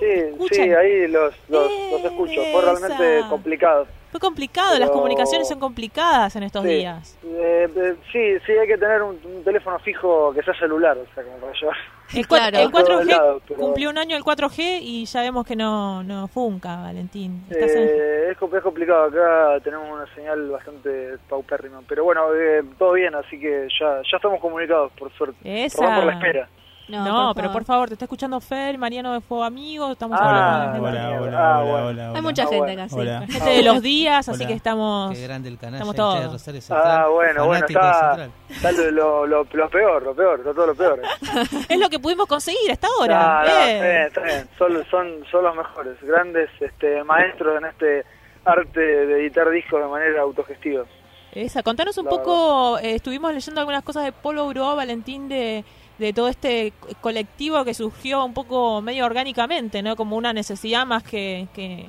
Sí, 0.50 0.60
ahí 0.60 1.06
los, 1.08 1.34
los, 1.48 1.70
los 1.92 2.04
escucho. 2.04 2.40
Fue 2.52 2.62
realmente 2.62 3.18
Esa. 3.20 3.28
complicado. 3.28 3.86
Fue 4.10 4.20
complicado. 4.20 4.78
Las 4.78 4.90
comunicaciones 4.90 5.46
son 5.48 5.60
complicadas 5.60 6.34
en 6.36 6.42
estos 6.44 6.62
Sí. 6.64 6.68
días. 6.70 7.18
Eh, 7.24 7.68
eh, 7.76 7.94
sí, 8.10 8.38
sí, 8.46 8.52
hay 8.52 8.66
que 8.66 8.78
tener 8.78 9.02
un, 9.02 9.18
un 9.24 9.44
teléfono 9.44 9.78
fijo 9.80 10.32
que 10.34 10.42
sea 10.42 10.54
celular, 10.58 10.96
o 10.96 11.04
sea, 11.14 11.22
como 11.24 11.36
para 11.38 11.52
llevar. 11.52 11.76
El, 12.14 12.26
Claro. 12.26 12.58
el 12.58 12.70
Por 12.70 12.84
todos 12.84 13.04
4G 13.04 13.10
lados, 13.10 13.42
pero- 13.46 13.60
cumplió 13.60 13.90
un 13.90 13.98
año 13.98 14.16
el 14.16 14.22
4G 14.24 14.78
y 14.82 15.04
ya 15.04 15.20
vemos 15.22 15.46
que 15.46 15.54
no, 15.56 16.02
no 16.02 16.26
funca, 16.28 16.76
Valentín. 16.76 17.44
Estás 17.50 17.70
en- 17.72 17.82
Eh, 17.88 18.30
es, 18.30 18.38
com- 18.38 18.54
es 18.54 18.62
complicado, 18.62 19.04
acá 19.04 19.60
tenemos 19.62 19.90
una 19.90 20.06
señal 20.14 20.48
bastante 20.50 21.18
paupérrima. 21.28 21.80
Pero 21.88 22.04
bueno, 22.04 22.32
eh, 22.34 22.62
todo 22.78 22.92
bien, 22.94 23.14
así 23.14 23.38
que 23.38 23.68
ya, 23.78 24.00
ya 24.10 24.16
estamos 24.16 24.40
comunicados, 24.40 24.90
por 24.98 25.12
suerte. 25.12 25.36
Esa. 25.64 25.94
Por 25.96 26.04
la 26.06 26.12
espera. 26.14 26.48
No, 26.88 27.04
No, 27.04 27.26
por 27.28 27.34
pero 27.36 27.48
favor. 27.48 27.52
por 27.52 27.64
favor, 27.66 27.88
te 27.88 27.94
está 27.94 28.04
escuchando 28.06 28.40
Fer, 28.40 28.78
Mariano 28.78 29.12
de 29.12 29.20
Fuego 29.20 29.44
Amigo, 29.44 29.92
estamos 29.92 30.18
Ah, 30.18 30.24
hablando 30.64 30.82
Hola, 30.88 30.90
de 30.92 30.98
hola, 30.98 31.00
gente- 31.10 31.18
hola, 31.28 31.38
Ah, 31.54 31.58
hola, 31.64 31.84
hola, 31.86 32.12
Hay 32.16 32.22
mucha 32.22 32.42
Ah, 32.42 32.46
gente 32.46 32.58
bueno. 32.64 32.82
acá, 32.82 32.88
sí. 32.88 32.94
Hola. 32.98 33.26
gente 33.28 33.50
de 33.50 33.62
los 33.62 33.82
días, 33.82 34.28
así 34.28 34.46
que 34.46 34.52
estamos... 34.54 35.12
Qué 35.14 35.22
grande 35.22 35.48
el 35.50 35.58
canal. 35.58 35.74
Estamos 35.74 35.94
de 35.94 35.98
todos. 35.98 36.32
Rosario 36.32 36.60
Central, 36.62 37.00
Ah, 37.04 37.08
bueno, 37.08 37.46
bueno, 37.46 37.66
está, 37.66 38.28
está 38.48 38.72
lo, 38.72 38.90
lo, 38.90 39.26
lo, 39.26 39.44
lo 39.52 39.68
peor, 39.70 40.02
lo 40.02 40.14
peor, 40.14 40.38
está 40.40 40.54
todo 40.54 40.66
lo 40.68 40.74
peor. 40.74 41.02
Es 41.68 41.78
lo 41.78 41.90
que 41.90 41.98
pudimos 41.98 42.26
conseguir 42.26 42.70
hasta 42.72 42.86
ahora. 42.98 43.18
No, 43.18 43.38
no, 43.40 43.44
Bien. 43.66 43.68
está 43.68 43.84
bien, 43.84 44.02
está 44.06 44.20
bien. 44.22 44.48
Son, 44.56 44.84
son, 44.90 45.24
son 45.30 45.44
los 45.44 45.54
mejores, 45.56 45.96
grandes 46.02 46.48
este, 46.60 47.04
maestros 47.04 47.58
en 47.58 47.66
este 47.66 48.04
arte 48.46 48.80
de 48.80 49.20
editar 49.20 49.50
discos 49.50 49.82
de 49.82 49.88
manera 49.88 50.22
autogestiva. 50.22 50.84
Esa, 51.32 51.62
contanos 51.62 51.98
un 51.98 52.06
La 52.06 52.10
poco, 52.10 52.78
eh, 52.78 52.94
estuvimos 52.94 53.34
leyendo 53.34 53.60
algunas 53.60 53.82
cosas 53.82 54.04
de 54.04 54.12
Polo 54.12 54.48
Bro, 54.48 54.74
Valentín, 54.76 55.28
de, 55.28 55.62
de 55.98 56.12
todo 56.12 56.28
este 56.28 56.72
co- 56.80 56.88
colectivo 57.00 57.64
que 57.64 57.74
surgió 57.74 58.24
un 58.24 58.32
poco 58.34 58.80
medio 58.82 59.04
orgánicamente, 59.04 59.82
¿no? 59.82 59.96
Como 59.96 60.16
una 60.16 60.32
necesidad 60.32 60.86
más 60.86 61.02
que, 61.02 61.48
que 61.54 61.86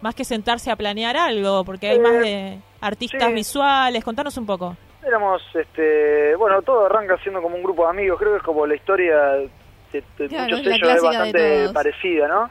más 0.00 0.14
que 0.14 0.24
sentarse 0.24 0.70
a 0.70 0.76
planear 0.76 1.16
algo, 1.16 1.64
porque 1.64 1.88
hay 1.90 1.96
Eh, 1.96 2.00
más 2.00 2.12
de 2.20 2.58
artistas 2.80 3.28
sí. 3.28 3.34
visuales. 3.34 4.04
Contanos 4.04 4.36
un 4.36 4.46
poco. 4.46 4.76
Éramos, 5.06 5.42
este, 5.54 6.34
bueno, 6.36 6.62
todo 6.62 6.86
arranca 6.86 7.16
siendo 7.18 7.40
como 7.42 7.56
un 7.56 7.62
grupo 7.62 7.84
de 7.84 7.90
amigos, 7.90 8.18
creo 8.18 8.32
que 8.32 8.38
es 8.38 8.42
como 8.42 8.66
la 8.66 8.74
historia 8.74 9.16
de, 9.32 9.50
de 10.18 10.28
Claro, 10.28 10.44
muchos 10.44 10.60
sellos 10.62 10.88
es 10.96 11.02
bastante 11.02 11.68
parecida, 11.72 12.26
¿no? 12.26 12.50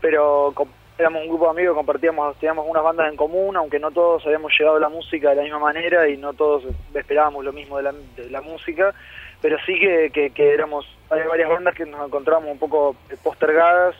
Pero 0.00 0.52
éramos 0.98 1.22
un 1.22 1.28
grupo 1.28 1.44
de 1.44 1.50
amigos, 1.50 1.76
compartíamos, 1.76 2.36
teníamos 2.38 2.66
unas 2.68 2.82
bandas 2.82 3.08
en 3.10 3.16
común, 3.16 3.56
aunque 3.56 3.78
no 3.78 3.90
todos 3.90 4.24
habíamos 4.26 4.50
llegado 4.58 4.76
a 4.78 4.80
la 4.80 4.88
música 4.88 5.30
de 5.30 5.36
la 5.36 5.42
misma 5.42 5.58
manera 5.58 6.08
y 6.08 6.16
no 6.16 6.32
todos 6.32 6.64
esperábamos 6.94 7.44
lo 7.44 7.52
mismo 7.52 7.76
de 7.76 7.82
la, 7.84 7.92
de 8.16 8.30
la 8.30 8.40
música, 8.40 8.94
pero 9.42 9.56
sí 9.66 9.78
que, 9.78 10.10
que, 10.12 10.30
que 10.30 10.52
éramos, 10.52 10.86
hay 11.10 11.22
varias 11.26 11.48
bandas 11.48 11.74
que 11.74 11.86
nos 11.86 12.06
encontramos 12.06 12.50
un 12.50 12.58
poco 12.58 12.94
postergadas 13.22 13.94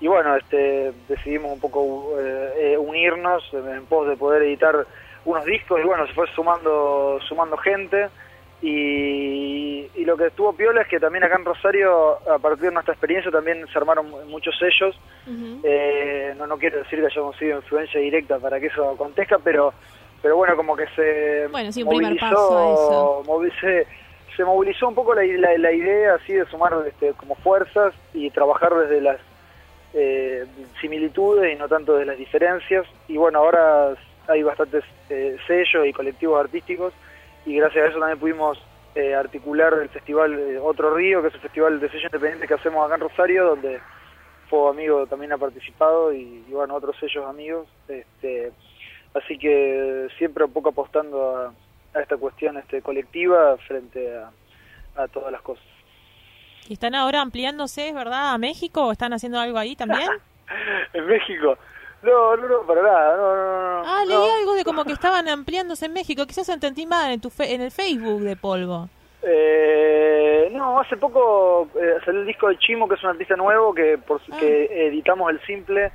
y 0.00 0.06
bueno, 0.06 0.34
este, 0.36 0.92
decidimos 1.08 1.52
un 1.52 1.60
poco 1.60 2.14
eh, 2.18 2.72
eh, 2.72 2.78
unirnos 2.78 3.42
en, 3.52 3.84
pos 3.86 4.08
de 4.08 4.16
poder 4.16 4.42
editar 4.42 4.86
unos 5.26 5.44
discos 5.44 5.78
y 5.80 5.84
bueno, 5.86 6.06
se 6.06 6.14
fue 6.14 6.26
sumando, 6.34 7.18
sumando 7.28 7.56
gente 7.58 8.08
y, 8.62 9.90
y 9.94 10.04
lo 10.04 10.16
que 10.16 10.26
estuvo 10.26 10.52
piola 10.54 10.82
es 10.82 10.88
que 10.88 11.00
también 11.00 11.24
acá 11.24 11.36
en 11.36 11.44
Rosario, 11.44 12.18
a 12.30 12.38
partir 12.38 12.66
de 12.66 12.72
nuestra 12.72 12.94
experiencia, 12.94 13.30
también 13.30 13.66
se 13.72 13.78
armaron 13.78 14.10
muchos 14.28 14.54
sellos. 14.58 14.98
Eh, 15.62 16.34
no, 16.38 16.46
no 16.46 16.58
quiero 16.58 16.78
decir 16.78 17.00
que 17.00 17.06
hayamos 17.06 17.36
sido 17.36 17.56
influencia 17.58 18.00
directa 18.00 18.38
para 18.38 18.58
que 18.60 18.66
eso 18.66 18.90
acontezca, 18.90 19.38
pero 19.42 19.72
pero 20.22 20.36
bueno, 20.36 20.54
como 20.54 20.76
que 20.76 20.86
se 20.94 21.46
Bueno, 21.50 21.72
sí, 21.72 21.82
movilizó, 21.82 22.20
paso 22.20 22.58
a 22.58 22.72
eso. 22.72 23.22
movi- 23.26 23.86
se, 24.36 24.44
movilizó 24.44 24.88
un 24.88 24.94
poco 24.94 25.14
la, 25.14 25.22
la, 25.24 25.58
la 25.58 25.72
idea 25.72 26.14
así 26.14 26.32
de 26.32 26.46
sumar 26.46 26.74
este, 26.86 27.12
como 27.14 27.34
fuerzas 27.36 27.94
y 28.14 28.30
trabajar 28.30 28.74
desde 28.74 29.00
las 29.00 29.18
eh, 29.92 30.46
similitudes 30.80 31.52
y 31.52 31.58
no 31.58 31.68
tanto 31.68 31.96
de 31.96 32.04
las 32.04 32.16
diferencias. 32.16 32.86
Y 33.08 33.16
bueno, 33.16 33.40
ahora 33.40 33.94
hay 34.28 34.42
bastantes 34.42 34.84
eh, 35.08 35.36
sellos 35.46 35.86
y 35.86 35.92
colectivos 35.92 36.40
artísticos 36.40 36.92
y 37.44 37.56
gracias 37.56 37.84
a 37.84 37.88
eso 37.88 37.98
también 37.98 38.18
pudimos 38.18 38.62
eh, 38.94 39.14
articular 39.14 39.72
el 39.74 39.88
festival 39.88 40.58
Otro 40.62 40.94
Río, 40.94 41.22
que 41.22 41.28
es 41.28 41.34
el 41.34 41.40
festival 41.40 41.80
de 41.80 41.88
sello 41.88 42.06
independiente 42.06 42.46
que 42.46 42.54
hacemos 42.54 42.84
acá 42.84 42.96
en 42.96 43.00
Rosario, 43.00 43.46
donde 43.46 43.80
Fuego 44.48 44.68
Amigo 44.68 45.06
también 45.06 45.32
ha 45.32 45.38
participado 45.38 46.12
y, 46.12 46.44
y 46.48 46.52
bueno, 46.52 46.74
otros 46.74 46.96
sellos 46.98 47.26
amigos. 47.26 47.66
Este, 47.88 48.52
así 49.14 49.38
que 49.38 50.08
siempre 50.18 50.44
un 50.44 50.52
poco 50.52 50.70
apostando 50.70 51.36
a, 51.36 51.52
a 51.94 52.00
esta 52.00 52.16
cuestión 52.16 52.56
este, 52.58 52.82
colectiva 52.82 53.56
frente 53.66 54.14
a, 54.16 54.30
a 55.02 55.08
todas 55.08 55.32
las 55.32 55.42
cosas. 55.42 55.64
¿Y 56.68 56.74
están 56.74 56.94
ahora 56.94 57.20
ampliándose, 57.20 57.88
es 57.88 57.94
verdad, 57.94 58.32
a 58.32 58.38
México 58.38 58.86
o 58.86 58.92
están 58.92 59.12
haciendo 59.12 59.40
algo 59.40 59.58
ahí 59.58 59.74
también? 59.76 60.08
en 60.92 61.06
México. 61.06 61.56
No, 62.02 62.36
no, 62.36 62.48
no, 62.48 62.62
para 62.66 62.82
nada. 62.82 63.16
No, 63.16 63.36
no, 63.36 63.82
no, 63.82 63.82
Ah, 63.86 64.02
no. 64.06 64.08
leí 64.08 64.30
algo 64.40 64.54
de 64.54 64.64
como 64.64 64.84
que 64.84 64.92
estaban 65.00 65.28
ampliándose 65.28 65.86
en 65.86 65.92
México. 65.92 66.26
Quizás 66.26 66.48
entendí 66.48 66.86
mal 66.86 67.10
en, 67.10 67.20
tu 67.20 67.28
fe- 67.30 67.54
en 67.54 67.60
el 67.60 67.70
Facebook 67.70 68.20
de 68.22 68.36
Polvo. 68.36 68.88
Eh, 69.22 70.48
no, 70.52 70.80
hace 70.80 70.96
poco 70.96 71.68
eh, 71.80 71.98
salió 72.04 72.20
el 72.20 72.26
disco 72.26 72.48
de 72.48 72.58
Chimo, 72.58 72.88
que 72.88 72.94
es 72.94 73.02
un 73.04 73.10
artista 73.10 73.36
nuevo, 73.36 73.74
que 73.74 73.98
por 73.98 74.20
Ah. 74.32 74.36
que 74.38 74.86
editamos 74.88 75.30
el 75.30 75.40
simple 75.46 75.86
eh, 75.86 75.92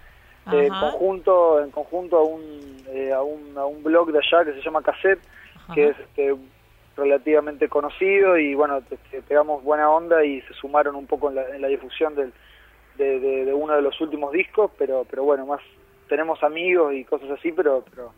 en 0.65 0.71
Ajá. 0.71 0.91
conjunto, 0.91 1.62
en 1.63 1.71
conjunto 1.71 2.17
a 2.17 2.23
un, 2.23 2.84
eh, 2.89 3.12
a 3.13 3.21
un 3.23 3.58
a 3.58 3.65
un 3.65 3.84
blog 3.84 4.12
de 4.12 4.19
allá 4.19 4.45
que 4.45 4.53
se 4.53 4.62
llama 4.62 4.81
Cassette, 4.84 5.19
que 5.73 5.88
es 5.89 5.99
este, 5.99 6.36
relativamente 6.97 7.67
conocido 7.67 8.38
y 8.38 8.54
bueno, 8.56 8.82
te- 8.82 8.97
te 9.12 9.21
pegamos 9.21 9.63
buena 9.63 9.89
onda 9.89 10.23
y 10.23 10.41
se 10.41 10.54
sumaron 10.54 10.95
un 10.95 11.08
poco 11.08 11.30
en 11.30 11.36
la, 11.36 11.49
en 11.56 11.62
la 11.62 11.67
difusión 11.67 12.15
del, 12.15 12.32
de, 12.97 13.19
de- 13.19 13.45
de 13.45 13.54
uno 13.54 13.73
de 13.75 13.82
los 13.82 13.99
últimos 14.01 14.32
discos, 14.32 14.71
pero 14.78 15.06
pero 15.10 15.23
bueno, 15.23 15.45
más 15.45 15.62
tenemos 16.08 16.41
amigos 16.43 16.93
y 16.93 17.04
cosas 17.04 17.30
así, 17.32 17.51
pero 17.51 17.84
pero 17.89 18.13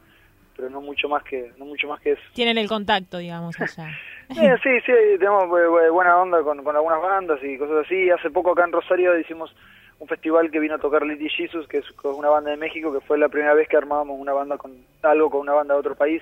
pero 0.55 0.69
no 0.69 0.81
mucho 0.81 1.07
más 1.09 1.23
que 1.23 1.51
no 1.57 1.65
mucho 1.65 1.87
más 1.87 1.99
que 2.01 2.11
eso. 2.13 2.21
Tienen 2.33 2.57
el 2.57 2.67
contacto, 2.67 3.17
digamos, 3.17 3.55
allá. 3.61 3.89
Eh, 4.29 4.55
sí, 4.61 4.69
sí, 4.85 4.91
tenemos 5.17 5.43
eh, 5.45 5.67
bu- 5.67 5.91
buena 5.91 6.21
onda 6.21 6.43
con, 6.43 6.63
con 6.63 6.75
algunas 6.75 7.01
bandas 7.01 7.39
y 7.43 7.57
cosas 7.57 7.85
así. 7.85 8.09
Hace 8.09 8.29
poco 8.29 8.51
acá 8.51 8.65
en 8.65 8.71
Rosario 8.73 9.17
hicimos 9.17 9.55
un 9.99 10.07
festival 10.07 10.51
que 10.51 10.59
vino 10.59 10.75
a 10.75 10.79
tocar 10.79 11.05
Little 11.05 11.29
Jesus, 11.29 11.67
que 11.67 11.77
es 11.77 11.91
con 11.93 12.15
una 12.15 12.29
banda 12.29 12.51
de 12.51 12.57
México, 12.57 12.93
que 12.93 13.01
fue 13.01 13.17
la 13.17 13.29
primera 13.29 13.53
vez 13.53 13.67
que 13.67 13.77
armábamos 13.77 14.19
una 14.19 14.33
banda 14.33 14.57
con 14.57 14.73
algo 15.01 15.29
con 15.29 15.41
una 15.41 15.53
banda 15.53 15.73
de 15.73 15.79
otro 15.79 15.95
país 15.95 16.21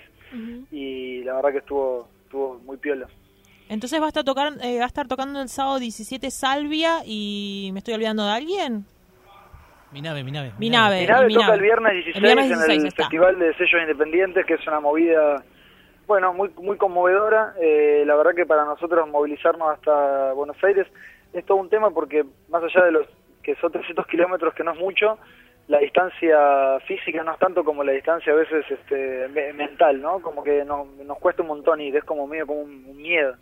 y 0.72 1.24
la 1.24 1.36
verdad 1.36 1.52
que 1.52 1.58
estuvo 1.60 2.08
estuvo 2.24 2.60
muy 2.66 2.78
piola. 2.78 3.08
Entonces 3.70 4.00
va 4.00 4.06
a 4.06 4.08
estar, 4.10 4.24
tocar, 4.24 4.54
eh, 4.62 4.78
va 4.78 4.84
a 4.84 4.88
estar 4.88 5.08
tocando 5.08 5.42
el 5.42 5.50
sábado 5.50 5.80
17 5.80 6.30
Salvia 6.30 7.00
y 7.06 7.70
me 7.74 7.80
estoy 7.80 7.94
olvidando 7.96 8.26
de 8.26 8.32
alguien. 8.32 8.86
Mi 9.92 10.02
nave, 10.02 10.24
mi 10.24 10.32
nave. 10.32 10.52
Mi 10.60 10.70
nave. 10.70 11.02
Mi 11.02 11.08
nave 11.08 11.28
mi 11.28 11.34
toca 11.34 11.46
nave. 11.46 11.58
el 11.58 11.64
viernes 11.64 11.94
16 11.94 12.16
El 12.16 12.22
viernes 12.22 12.46
en 12.46 12.58
16 12.58 12.82
el 12.82 12.88
está. 12.88 13.04
Festival 13.04 13.40
de 13.40 13.54
Sellos 13.56 13.82
Independientes, 13.82 14.46
que 14.46 14.54
es 14.56 14.68
una 14.68 14.80
movida, 14.82 15.44
bueno, 16.06 16.34
muy 16.34 16.50
muy 16.58 16.78
conmovedora. 16.78 17.54
Eh, 17.62 18.04
la 18.06 18.16
verdad 18.16 18.36
que 18.36 18.46
para 18.46 18.66
nosotros 18.66 19.08
movilizarnos 19.10 19.70
hasta 19.70 20.34
Buenos 20.34 20.62
Aires 20.64 20.86
es 21.34 21.46
todo 21.46 21.58
un 21.58 21.70
tema 21.70 21.90
porque 21.92 22.26
más 22.50 22.62
allá 22.64 22.86
de 22.86 22.92
los 22.92 23.08
que 23.46 23.56
son 23.56 23.72
300 23.72 24.08
kilómetros, 24.08 24.54
que 24.56 24.64
no 24.64 24.72
es 24.74 24.80
mucho, 24.80 25.18
la 25.68 25.80
distancia 25.80 26.80
física 26.88 27.24
no 27.24 27.32
es 27.34 27.40
tanto 27.40 27.64
como 27.64 27.84
la 27.84 27.92
distancia 27.92 28.34
a 28.34 28.36
veces 28.36 28.66
este, 28.70 29.28
me- 29.30 29.54
mental, 29.54 30.02
¿no? 30.02 30.20
Como 30.22 30.44
que 30.44 30.66
nos, 30.66 30.88
nos 30.98 31.18
cuesta 31.20 31.42
un 31.44 31.48
montón 31.50 31.80
y 31.82 31.90
es 31.96 32.04
como 32.04 32.28
medio 32.28 32.46
como 32.48 32.62
un, 32.62 32.98
miedo 32.98 33.36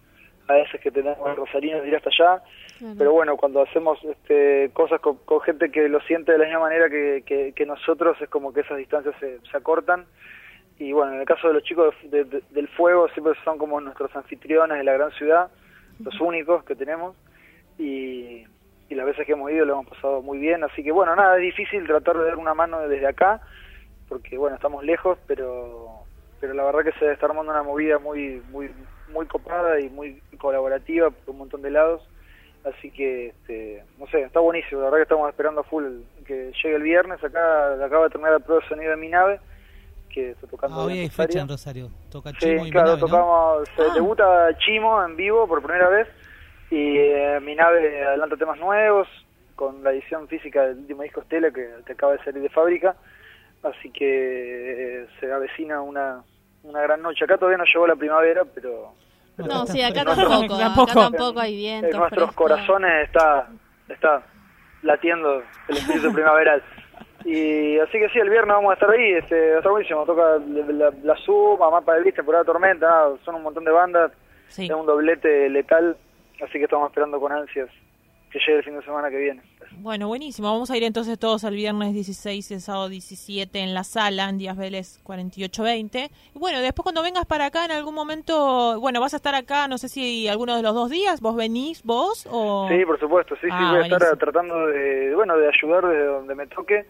a 0.47 0.53
veces 0.55 0.81
que 0.81 0.91
tenemos 0.91 1.17
el 1.29 1.37
rosarino 1.37 1.81
de 1.81 1.87
ir 1.87 1.95
hasta 1.95 2.09
allá. 2.09 2.43
Claro. 2.77 2.95
Pero 2.97 3.11
bueno, 3.13 3.37
cuando 3.37 3.61
hacemos 3.61 3.97
este, 4.03 4.69
cosas 4.73 4.99
con, 4.99 5.17
con 5.25 5.39
gente 5.41 5.71
que 5.71 5.87
lo 5.87 6.01
siente 6.01 6.33
de 6.33 6.37
la 6.37 6.43
misma 6.45 6.59
manera 6.61 6.89
que, 6.89 7.23
que, 7.25 7.53
que 7.53 7.65
nosotros, 7.65 8.17
es 8.21 8.29
como 8.29 8.51
que 8.53 8.59
esas 8.61 8.77
distancias 8.77 9.15
se, 9.21 9.39
se 9.39 9.57
acortan. 9.57 10.05
Y 10.79 10.91
bueno, 10.91 11.13
en 11.13 11.21
el 11.21 11.25
caso 11.25 11.47
de 11.47 11.53
los 11.53 11.63
chicos 11.63 11.95
de- 12.03 12.25
de- 12.25 12.43
del 12.49 12.67
fuego, 12.67 13.07
siempre 13.09 13.33
son 13.45 13.57
como 13.57 13.79
nuestros 13.79 14.13
anfitriones 14.17 14.77
de 14.77 14.83
la 14.83 14.93
gran 14.93 15.11
ciudad, 15.11 15.49
los 16.03 16.19
únicos 16.19 16.63
que 16.65 16.75
tenemos. 16.75 17.15
Y, 17.79 18.43
y 18.89 18.95
las 18.95 19.05
veces 19.05 19.25
que 19.25 19.31
hemos 19.33 19.49
ido 19.51 19.65
lo 19.65 19.73
hemos 19.73 19.87
pasado 19.87 20.21
muy 20.21 20.37
bien. 20.37 20.63
Así 20.63 20.83
que 20.83 20.91
bueno, 20.91 21.15
nada, 21.15 21.35
es 21.37 21.41
difícil 21.43 21.85
tratar 21.87 22.17
de 22.17 22.25
dar 22.25 22.37
una 22.37 22.53
mano 22.53 22.79
desde 22.87 23.07
acá, 23.07 23.41
porque 24.09 24.37
bueno, 24.37 24.55
estamos 24.55 24.83
lejos, 24.83 25.17
pero 25.27 25.89
pero 26.39 26.53
la 26.53 26.63
verdad 26.65 26.83
que 26.83 26.99
se 26.99 27.11
está 27.11 27.25
armando 27.27 27.51
una 27.51 27.63
movida 27.63 27.99
muy 27.99 28.41
muy 28.51 28.69
muy 29.13 29.25
copada 29.27 29.79
y 29.79 29.89
muy 29.89 30.21
colaborativa 30.39 31.09
por 31.09 31.29
un 31.33 31.37
montón 31.39 31.61
de 31.61 31.71
lados. 31.71 32.01
Así 32.65 32.91
que, 32.91 33.27
este, 33.27 33.83
no 33.99 34.07
sé, 34.07 34.21
está 34.21 34.39
buenísimo. 34.39 34.79
La 34.79 34.85
verdad 34.85 34.99
que 34.99 35.03
estamos 35.03 35.29
esperando 35.29 35.61
a 35.61 35.63
full 35.65 35.83
que 36.25 36.53
llegue 36.63 36.75
el 36.77 36.81
viernes. 36.81 37.21
Acá 37.21 37.73
acaba 37.83 38.05
de 38.05 38.09
terminar 38.11 38.33
el 38.35 38.41
prueba 38.41 38.63
de 38.63 38.69
sonido 38.69 38.91
de 38.91 38.95
mi 38.97 39.09
nave, 39.09 39.41
que 40.09 40.31
está 40.31 40.47
tocando 40.47 40.79
Ah, 40.79 40.85
hoy 40.85 40.99
hay 40.99 41.09
fecha 41.09 41.41
en 41.41 41.49
Rosario. 41.49 41.89
Toca 42.09 42.29
Sí, 42.31 42.37
Chimo 42.39 42.65
y 42.65 42.71
claro, 42.71 42.97
tocamos, 42.97 43.67
se 43.75 43.81
Ah. 43.81 43.93
debuta 43.93 44.57
Chimo 44.59 45.03
en 45.03 45.15
vivo 45.17 45.45
por 45.45 45.61
primera 45.61 45.89
vez 45.89 46.07
y 46.73 46.97
eh, 46.97 47.39
mi 47.41 47.55
nave 47.55 48.03
adelanta 48.03 48.35
temas 48.37 48.59
nuevos 48.59 49.07
con 49.55 49.83
la 49.83 49.91
edición 49.91 50.27
física 50.27 50.63
del 50.65 50.79
último 50.79 51.03
disco 51.03 51.21
Estela 51.21 51.51
que, 51.51 51.69
que 51.85 51.93
acaba 51.93 52.13
de 52.13 52.23
salir 52.23 52.41
de 52.41 52.49
fábrica, 52.49 52.95
así 53.63 53.91
que 53.91 55.01
eh, 55.03 55.07
se 55.19 55.31
avecina 55.31 55.81
una, 55.81 56.23
una 56.63 56.81
gran 56.81 57.01
noche. 57.01 57.25
Acá 57.25 57.37
todavía 57.37 57.57
no 57.59 57.65
llegó 57.65 57.85
la 57.87 57.95
primavera, 57.95 58.43
pero 58.45 58.93
No, 59.37 59.65
sí, 59.67 59.81
acá 59.81 60.03
tampoco. 60.03 60.57
Tampoco. 60.57 60.91
Acá 60.91 61.01
tampoco 61.01 61.39
hay 61.39 61.53
en 61.67 61.81
viento. 61.81 61.97
nuestros 61.99 62.25
fresco. 62.29 62.43
corazones 62.43 63.07
está, 63.07 63.47
está 63.89 64.23
latiendo 64.81 65.43
el 65.67 65.77
espíritu 65.77 66.11
primaveral. 66.13 66.63
Y 67.25 67.79
así 67.79 67.99
que 67.99 68.09
sí, 68.09 68.19
el 68.19 68.29
viernes 68.29 68.53
vamos 68.55 68.71
a 68.71 68.73
estar 68.73 68.89
ahí, 68.89 69.13
este, 69.13 69.51
va 69.51 69.55
a 69.55 69.57
estar 69.59 69.71
buenísimo. 69.71 70.05
Toca 70.05 70.39
la, 70.39 70.71
la, 70.73 70.91
la 71.03 71.15
Suma, 71.17 71.69
Mapa 71.69 71.93
del 71.93 72.03
Vista, 72.03 72.17
Temporada 72.17 72.43
Tormenta, 72.43 72.85
nada, 72.87 73.15
son 73.23 73.35
un 73.35 73.43
montón 73.43 73.63
de 73.63 73.71
bandas. 73.71 74.11
Sí. 74.47 74.65
Es 74.65 74.71
un 74.71 74.85
doblete 74.85 75.49
letal, 75.49 75.95
así 76.43 76.53
que 76.59 76.63
estamos 76.65 76.89
esperando 76.89 77.19
con 77.19 77.31
ansias 77.31 77.69
que 78.31 78.39
llegue 78.39 78.57
el 78.57 78.63
fin 78.63 78.75
de 78.75 78.83
semana 78.83 79.11
que 79.11 79.17
viene. 79.17 79.41
Bueno, 79.77 80.07
buenísimo. 80.07 80.51
Vamos 80.51 80.71
a 80.71 80.77
ir 80.77 80.83
entonces 80.83 81.19
todos 81.19 81.43
el 81.43 81.53
viernes 81.53 81.93
16 81.93 82.49
y 82.49 82.53
el 82.55 82.61
sábado 82.61 82.89
17 82.89 83.59
en 83.59 83.75
la 83.75 83.83
sala, 83.83 84.27
en 84.27 84.39
Díaz 84.39 84.57
Vélez 84.57 84.99
4820. 85.03 86.09
Y 86.35 86.39
bueno, 86.39 86.59
después 86.59 86.81
cuando 86.83 87.03
vengas 87.03 87.25
para 87.27 87.45
acá 87.45 87.65
en 87.65 87.71
algún 87.71 87.93
momento, 87.93 88.79
bueno, 88.79 88.99
vas 89.01 89.13
a 89.13 89.17
estar 89.17 89.35
acá, 89.35 89.67
no 89.67 89.77
sé 89.77 89.87
si 89.87 90.27
alguno 90.27 90.55
de 90.55 90.63
los 90.63 90.73
dos 90.73 90.89
días, 90.89 91.21
vos 91.21 91.35
venís, 91.35 91.83
vos 91.83 92.27
o... 92.31 92.67
Sí, 92.69 92.83
por 92.85 92.99
supuesto, 92.99 93.35
sí, 93.35 93.41
sí, 93.43 93.49
Ah, 93.51 93.71
voy 93.71 93.81
a 93.81 93.83
estar 93.95 94.17
tratando 94.17 94.65
de, 94.67 95.13
bueno, 95.15 95.37
de 95.37 95.47
ayudar 95.49 95.85
desde 95.87 96.05
donde 96.05 96.33
me 96.33 96.47
toque, 96.47 96.85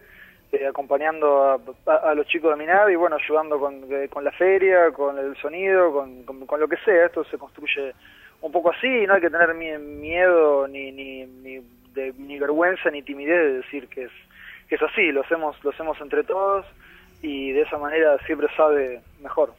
eh, 0.52 0.66
acompañando 0.66 1.42
a, 1.44 1.60
a- 1.92 2.10
a 2.10 2.14
los 2.14 2.26
chicos 2.28 2.50
de 2.52 2.56
mi 2.56 2.64
nave 2.66 2.92
y 2.94 2.96
bueno, 2.96 3.16
ayudando 3.16 3.58
con, 3.60 3.84
eh, 3.92 4.08
con 4.08 4.24
la 4.24 4.32
feria, 4.32 4.90
con 4.92 5.18
el 5.18 5.36
sonido, 5.42 5.92
con, 5.92 6.22
con, 6.24 6.46
con 6.46 6.58
lo 6.60 6.68
que 6.68 6.76
sea. 6.86 7.06
Esto 7.06 7.24
se 7.24 7.36
construye 7.36 7.92
un 8.40 8.52
poco 8.52 8.70
así 8.70 8.86
y 8.86 9.06
no 9.06 9.14
hay 9.14 9.20
que 9.20 9.30
tener 9.30 9.54
mi- 9.54 9.78
miedo 9.78 10.66
ni, 10.68 10.92
ni, 10.92 11.24
ni, 11.26 11.60
de- 11.94 12.12
ni 12.18 12.38
vergüenza 12.38 12.90
ni 12.90 13.02
timidez 13.02 13.36
de 13.38 13.52
decir 13.58 13.88
que 13.88 14.04
es, 14.04 14.12
que 14.68 14.74
es 14.76 14.82
así, 14.82 15.12
lo 15.12 15.22
hacemos, 15.22 15.56
lo 15.64 15.70
hacemos 15.70 15.98
entre 16.00 16.24
todos 16.24 16.66
y 17.22 17.52
de 17.52 17.62
esa 17.62 17.78
manera 17.78 18.16
siempre 18.26 18.48
sabe 18.56 19.00
mejor. 19.22 19.54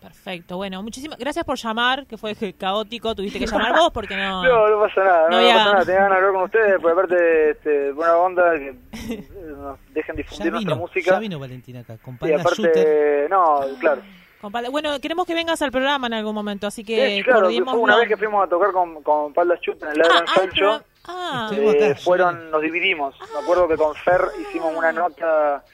Perfecto, 0.00 0.56
bueno, 0.56 0.82
muchísimas 0.82 1.18
gracias 1.18 1.44
por 1.44 1.58
llamar, 1.58 2.06
que 2.06 2.16
fue 2.16 2.34
caótico, 2.58 3.14
tuviste 3.14 3.38
que 3.38 3.46
llamar 3.46 3.72
vos 3.74 3.90
porque 3.92 4.16
no... 4.16 4.42
No, 4.44 4.68
no 4.70 4.80
pasa 4.80 5.04
nada, 5.04 5.22
No 5.24 5.30
no, 5.30 5.36
había- 5.36 5.54
pasa 5.56 5.72
nada, 5.72 5.84
tenía 5.84 6.00
ganas 6.00 6.10
de 6.10 6.16
hablar 6.26 6.32
con 6.32 6.42
ustedes, 6.44 6.74
porque 6.80 6.92
aparte, 6.92 7.50
este, 7.50 7.92
buena 7.92 8.16
onda, 8.16 8.52
que 8.58 8.74
nos 9.56 9.78
dejen 9.92 10.16
difundir 10.16 10.46
Ya 10.46 10.50
nuestra 10.52 10.58
vino, 10.58 10.76
música. 10.76 11.10
ya 11.12 11.18
vino 11.18 11.38
Valentín 11.38 11.76
acá, 11.76 11.98
con 11.98 12.18
y 12.22 12.32
aparte, 12.32 12.62
Shooter. 12.62 13.30
no, 13.30 13.60
claro. 13.78 14.00
Compadre, 14.40 14.68
Bueno, 14.70 14.98
queremos 15.00 15.26
que 15.26 15.34
vengas 15.34 15.60
al 15.62 15.70
programa 15.70 16.06
en 16.06 16.14
algún 16.14 16.34
momento, 16.34 16.66
así 16.66 16.82
que 16.84 17.16
Sí, 17.16 17.22
claro, 17.22 17.50
fue 17.50 17.76
una 17.78 17.96
vez 17.96 18.08
que 18.08 18.16
fuimos 18.16 18.44
a 18.44 18.48
tocar 18.48 18.72
con, 18.72 19.02
con 19.02 19.32
Palda 19.34 19.58
Chut 19.60 19.82
en 19.82 19.88
el 19.90 19.98
Ladran 19.98 20.24
Ah, 20.26 20.34
Sancho, 20.34 20.84
Ah, 21.04 21.50
eh, 21.52 21.94
fueron, 21.96 22.50
nos 22.50 22.60
dividimos. 22.62 23.14
Me 23.34 23.40
acuerdo 23.40 23.66
que 23.66 23.76
con 23.76 23.94
Fer 23.96 24.20
hicimos 24.42 24.74
una 24.76 24.92
nota 24.92 25.64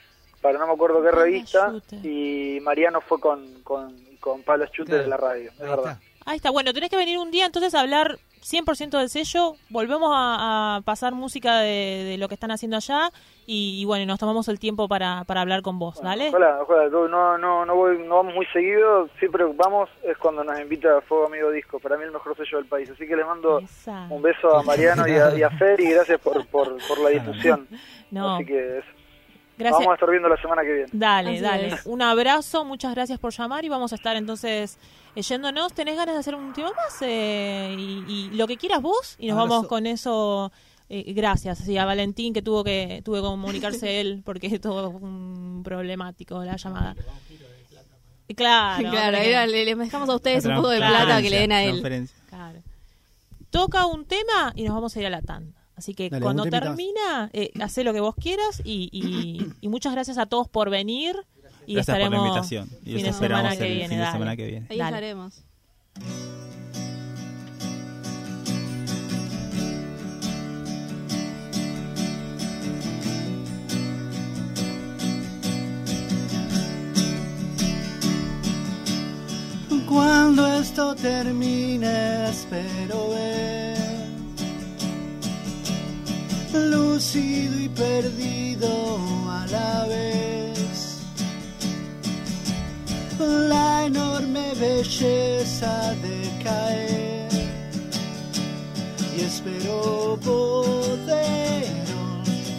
para 0.41 0.59
no 0.59 0.67
me 0.69 0.73
acuerdo 0.75 1.03
qué 1.03 1.11
revista, 1.11 1.73
y 2.03 2.59
Mariano 2.63 3.01
fue 3.01 3.19
con, 3.19 3.63
con, 3.63 3.97
con 4.21 4.43
Palda 4.43 4.69
Chut 4.71 4.87
Claro, 4.87 5.03
de 5.03 5.09
la 5.09 5.17
radio, 5.17 5.51
es 5.51 5.59
verdad. 5.59 5.99
ahí 6.25 6.37
está, 6.37 6.51
bueno, 6.51 6.73
tenés 6.73 6.91
que 6.91 6.97
venir 6.97 7.19
un 7.19 7.31
día 7.33 7.47
entonces 7.47 7.75
a 7.75 7.81
hablar 7.81 8.19
100% 8.43 8.99
del 8.99 9.09
sello, 9.09 9.55
volvemos 9.71 10.11
a, 10.15 10.77
a 10.77 10.81
pasar 10.83 11.15
música 11.15 11.59
de, 11.61 12.05
de 12.05 12.19
lo 12.19 12.29
que 12.29 12.35
están 12.35 12.51
haciendo 12.51 12.77
allá 12.77 13.11
y, 13.47 13.81
y 13.81 13.85
bueno, 13.85 14.07
nos 14.07 14.19
tomamos 14.19 14.49
el 14.49 14.59
tiempo 14.59 14.89
para, 14.89 15.25
para 15.25 15.41
hablar 15.41 15.63
con 15.63 15.79
vos, 15.79 16.01
¿vale? 16.03 16.29
Ojalá. 16.29 16.59
No, 16.91 17.39
no, 17.39 17.65
no, 17.65 17.75
voy, 17.75 17.99
no 17.99 18.17
vamos 18.17 18.35
muy 18.35 18.47
seguido. 18.47 19.09
Siempre 19.19 19.45
vamos 19.55 19.89
es 20.03 20.17
cuando 20.19 20.43
nos 20.45 20.59
invita 20.61 20.99
a 20.99 21.01
Fuego 21.01 21.27
Amigo 21.27 21.51
Disco. 21.51 21.79
Para 21.79 21.97
mí 21.97 22.05
el 22.05 22.13
mejor 22.13 22.37
sello 22.37 22.59
del 22.59 22.67
país. 22.67 22.91
Así 22.91 23.07
que 23.07 23.17
les 23.17 23.27
mando 23.27 23.59
Esa. 23.61 24.07
un 24.11 24.23
beso 24.23 24.57
a 24.57 24.63
Mariano 24.63 25.07
y 25.07 25.13
a, 25.13 25.37
y 25.37 25.43
a 25.43 25.51
Fer 25.51 25.81
y 25.81 25.91
gracias 25.91 26.21
por, 26.21 26.47
por, 26.47 26.77
por 26.89 26.99
la 27.01 27.11
difusión. 27.11 27.67
No, 28.09 28.37
Así 28.37 28.47
que 28.47 28.79
eso. 28.79 28.87
Gracias. 29.59 29.79
vamos 29.79 29.93
a 29.93 29.95
estar 29.95 30.11
viendo 30.11 30.29
la 30.29 30.37
semana 30.41 30.63
que 30.63 30.73
viene. 30.73 30.89
Dale, 30.93 31.31
Así 31.31 31.41
dale. 31.41 31.67
es. 31.69 31.87
Un 31.87 32.03
abrazo, 32.03 32.65
muchas 32.65 32.95
gracias 32.95 33.19
por 33.19 33.33
llamar 33.33 33.65
y 33.65 33.69
vamos 33.69 33.93
a 33.93 33.97
estar 33.97 34.17
entonces 34.17 34.79
eh, 35.15 35.23
yéndonos. 35.23 35.73
¿Tenés 35.73 35.97
ganas 35.97 36.15
de 36.15 36.21
hacer 36.21 36.35
un 36.35 36.53
tema 36.53 36.71
más? 36.73 36.97
Eh, 37.03 37.75
y, 37.79 38.05
y 38.09 38.31
lo 38.37 38.47
que 38.47 38.57
quieras 38.57 38.83
vos 38.83 39.17
y 39.19 39.27
nos 39.29 39.35
Abrazo. 39.39 39.49
vamos 39.55 39.67
con 39.69 39.87
eso. 39.87 40.53
eh, 40.89 41.13
gracias. 41.15 41.67
Y 41.69 41.79
a 41.79 41.85
Valentín 41.85 42.33
que 42.35 42.43
tuvo 42.43 42.63
que 42.63 43.03
tuvo 43.05 43.17
que 43.17 43.23
comunicarse 43.23 44.01
él 44.01 44.23
porque 44.25 44.47
es 44.53 44.61
todo 44.61 44.91
un 44.91 45.63
problemático 45.65 46.43
la 46.45 46.57
llamada. 46.57 46.95
Y 48.29 48.35
Claro, 48.35 48.89
claro, 48.91 49.19
ahí 49.19 49.31
le, 49.51 49.65
les 49.65 49.79
dejamos 49.79 50.09
a 50.09 50.15
ustedes 50.17 50.45
un 50.47 50.57
poco 50.57 50.69
de 50.71 50.79
plata 50.79 51.23
que 51.23 51.31
le 51.31 51.39
den 51.41 51.53
a 51.53 51.63
él. 51.65 52.09
claro. 52.29 52.59
Toca 53.51 53.87
un 53.87 54.05
tema 54.05 54.53
y 54.55 54.65
nos 54.65 54.75
vamos 54.75 54.95
a 54.97 55.01
ir 55.01 55.07
a 55.07 55.11
la 55.11 55.23
tanda. 55.23 55.56
Así 55.77 55.95
que 55.95 56.09
Dale, 56.09 56.23
cuando 56.23 56.45
termina, 56.47 57.29
eh, 57.33 57.51
hacé 57.61 57.85
lo 57.85 57.93
que 57.93 58.01
vos 58.01 58.15
quieras 58.15 58.63
y, 58.65 58.89
y- 58.93 59.47
y 59.61 59.69
muchas 59.69 59.93
gracias 59.93 60.17
a 60.19 60.27
todos 60.27 60.49
por 60.49 60.71
venir. 60.71 61.17
Y 61.67 61.75
Gracias 61.75 61.95
por 61.95 61.99
la 62.01 62.05
estaremos 62.07 62.27
invitación. 62.29 62.69
Y 62.85 62.95
fin 62.95 63.03
de 63.03 63.09
esperamos 63.11 63.43
semana 63.51 63.57
que 63.57 63.67
el 63.67 63.75
viene. 63.79 63.89
fin 63.89 63.99
de 63.99 64.13
semana 64.13 64.37
que 64.37 64.47
viene. 64.47 64.67
Ahí 64.71 64.79
Dale. 64.79 64.97
estaremos. 64.97 65.43
Cuando 79.89 80.47
esto 80.47 80.95
termine, 80.95 82.29
espero 82.29 83.11
ver 83.11 83.66
lúcido 86.57 87.61
y 87.61 87.69
perdido 87.69 88.99
a 89.31 89.47
la 89.47 89.87
vez. 89.87 90.99
La 93.19 93.87
enorme 93.87 94.55
belleza 94.55 95.95
de 96.03 96.31
caer. 96.43 97.29
Y 99.17 99.21
espero 99.23 100.19
poder 100.23 101.65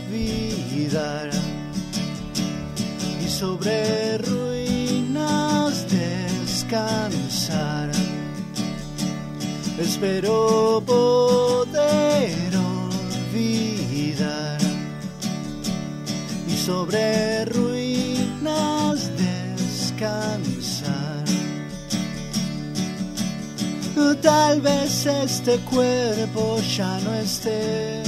olvidar. 0.08 1.30
Y 3.24 3.30
sobre 3.30 4.18
ruinas 4.20 5.86
descansar. 5.90 7.92
Espero 9.80 10.82
poder 10.86 11.47
sobre 16.68 17.46
ruinas 17.46 19.10
descansar. 19.16 20.94
Tal 24.22 24.60
vez 24.60 25.06
este 25.06 25.60
cuerpo 25.60 26.60
ya 26.78 27.00
no 27.06 27.14
esté 27.16 28.04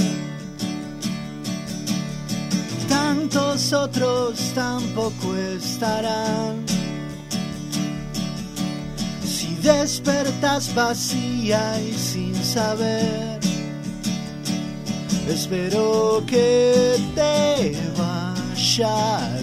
tantos 2.86 3.72
otros 3.72 4.38
tampoco 4.54 5.34
estarán. 5.36 6.66
Si 9.24 9.54
despertas 9.62 10.74
vacía 10.74 11.80
y 11.80 11.94
sin 11.94 12.34
saber, 12.34 13.40
espero 15.28 16.22
que 16.26 16.96
te 17.14 17.99
vaya 18.78 19.28
bien. 19.32 19.39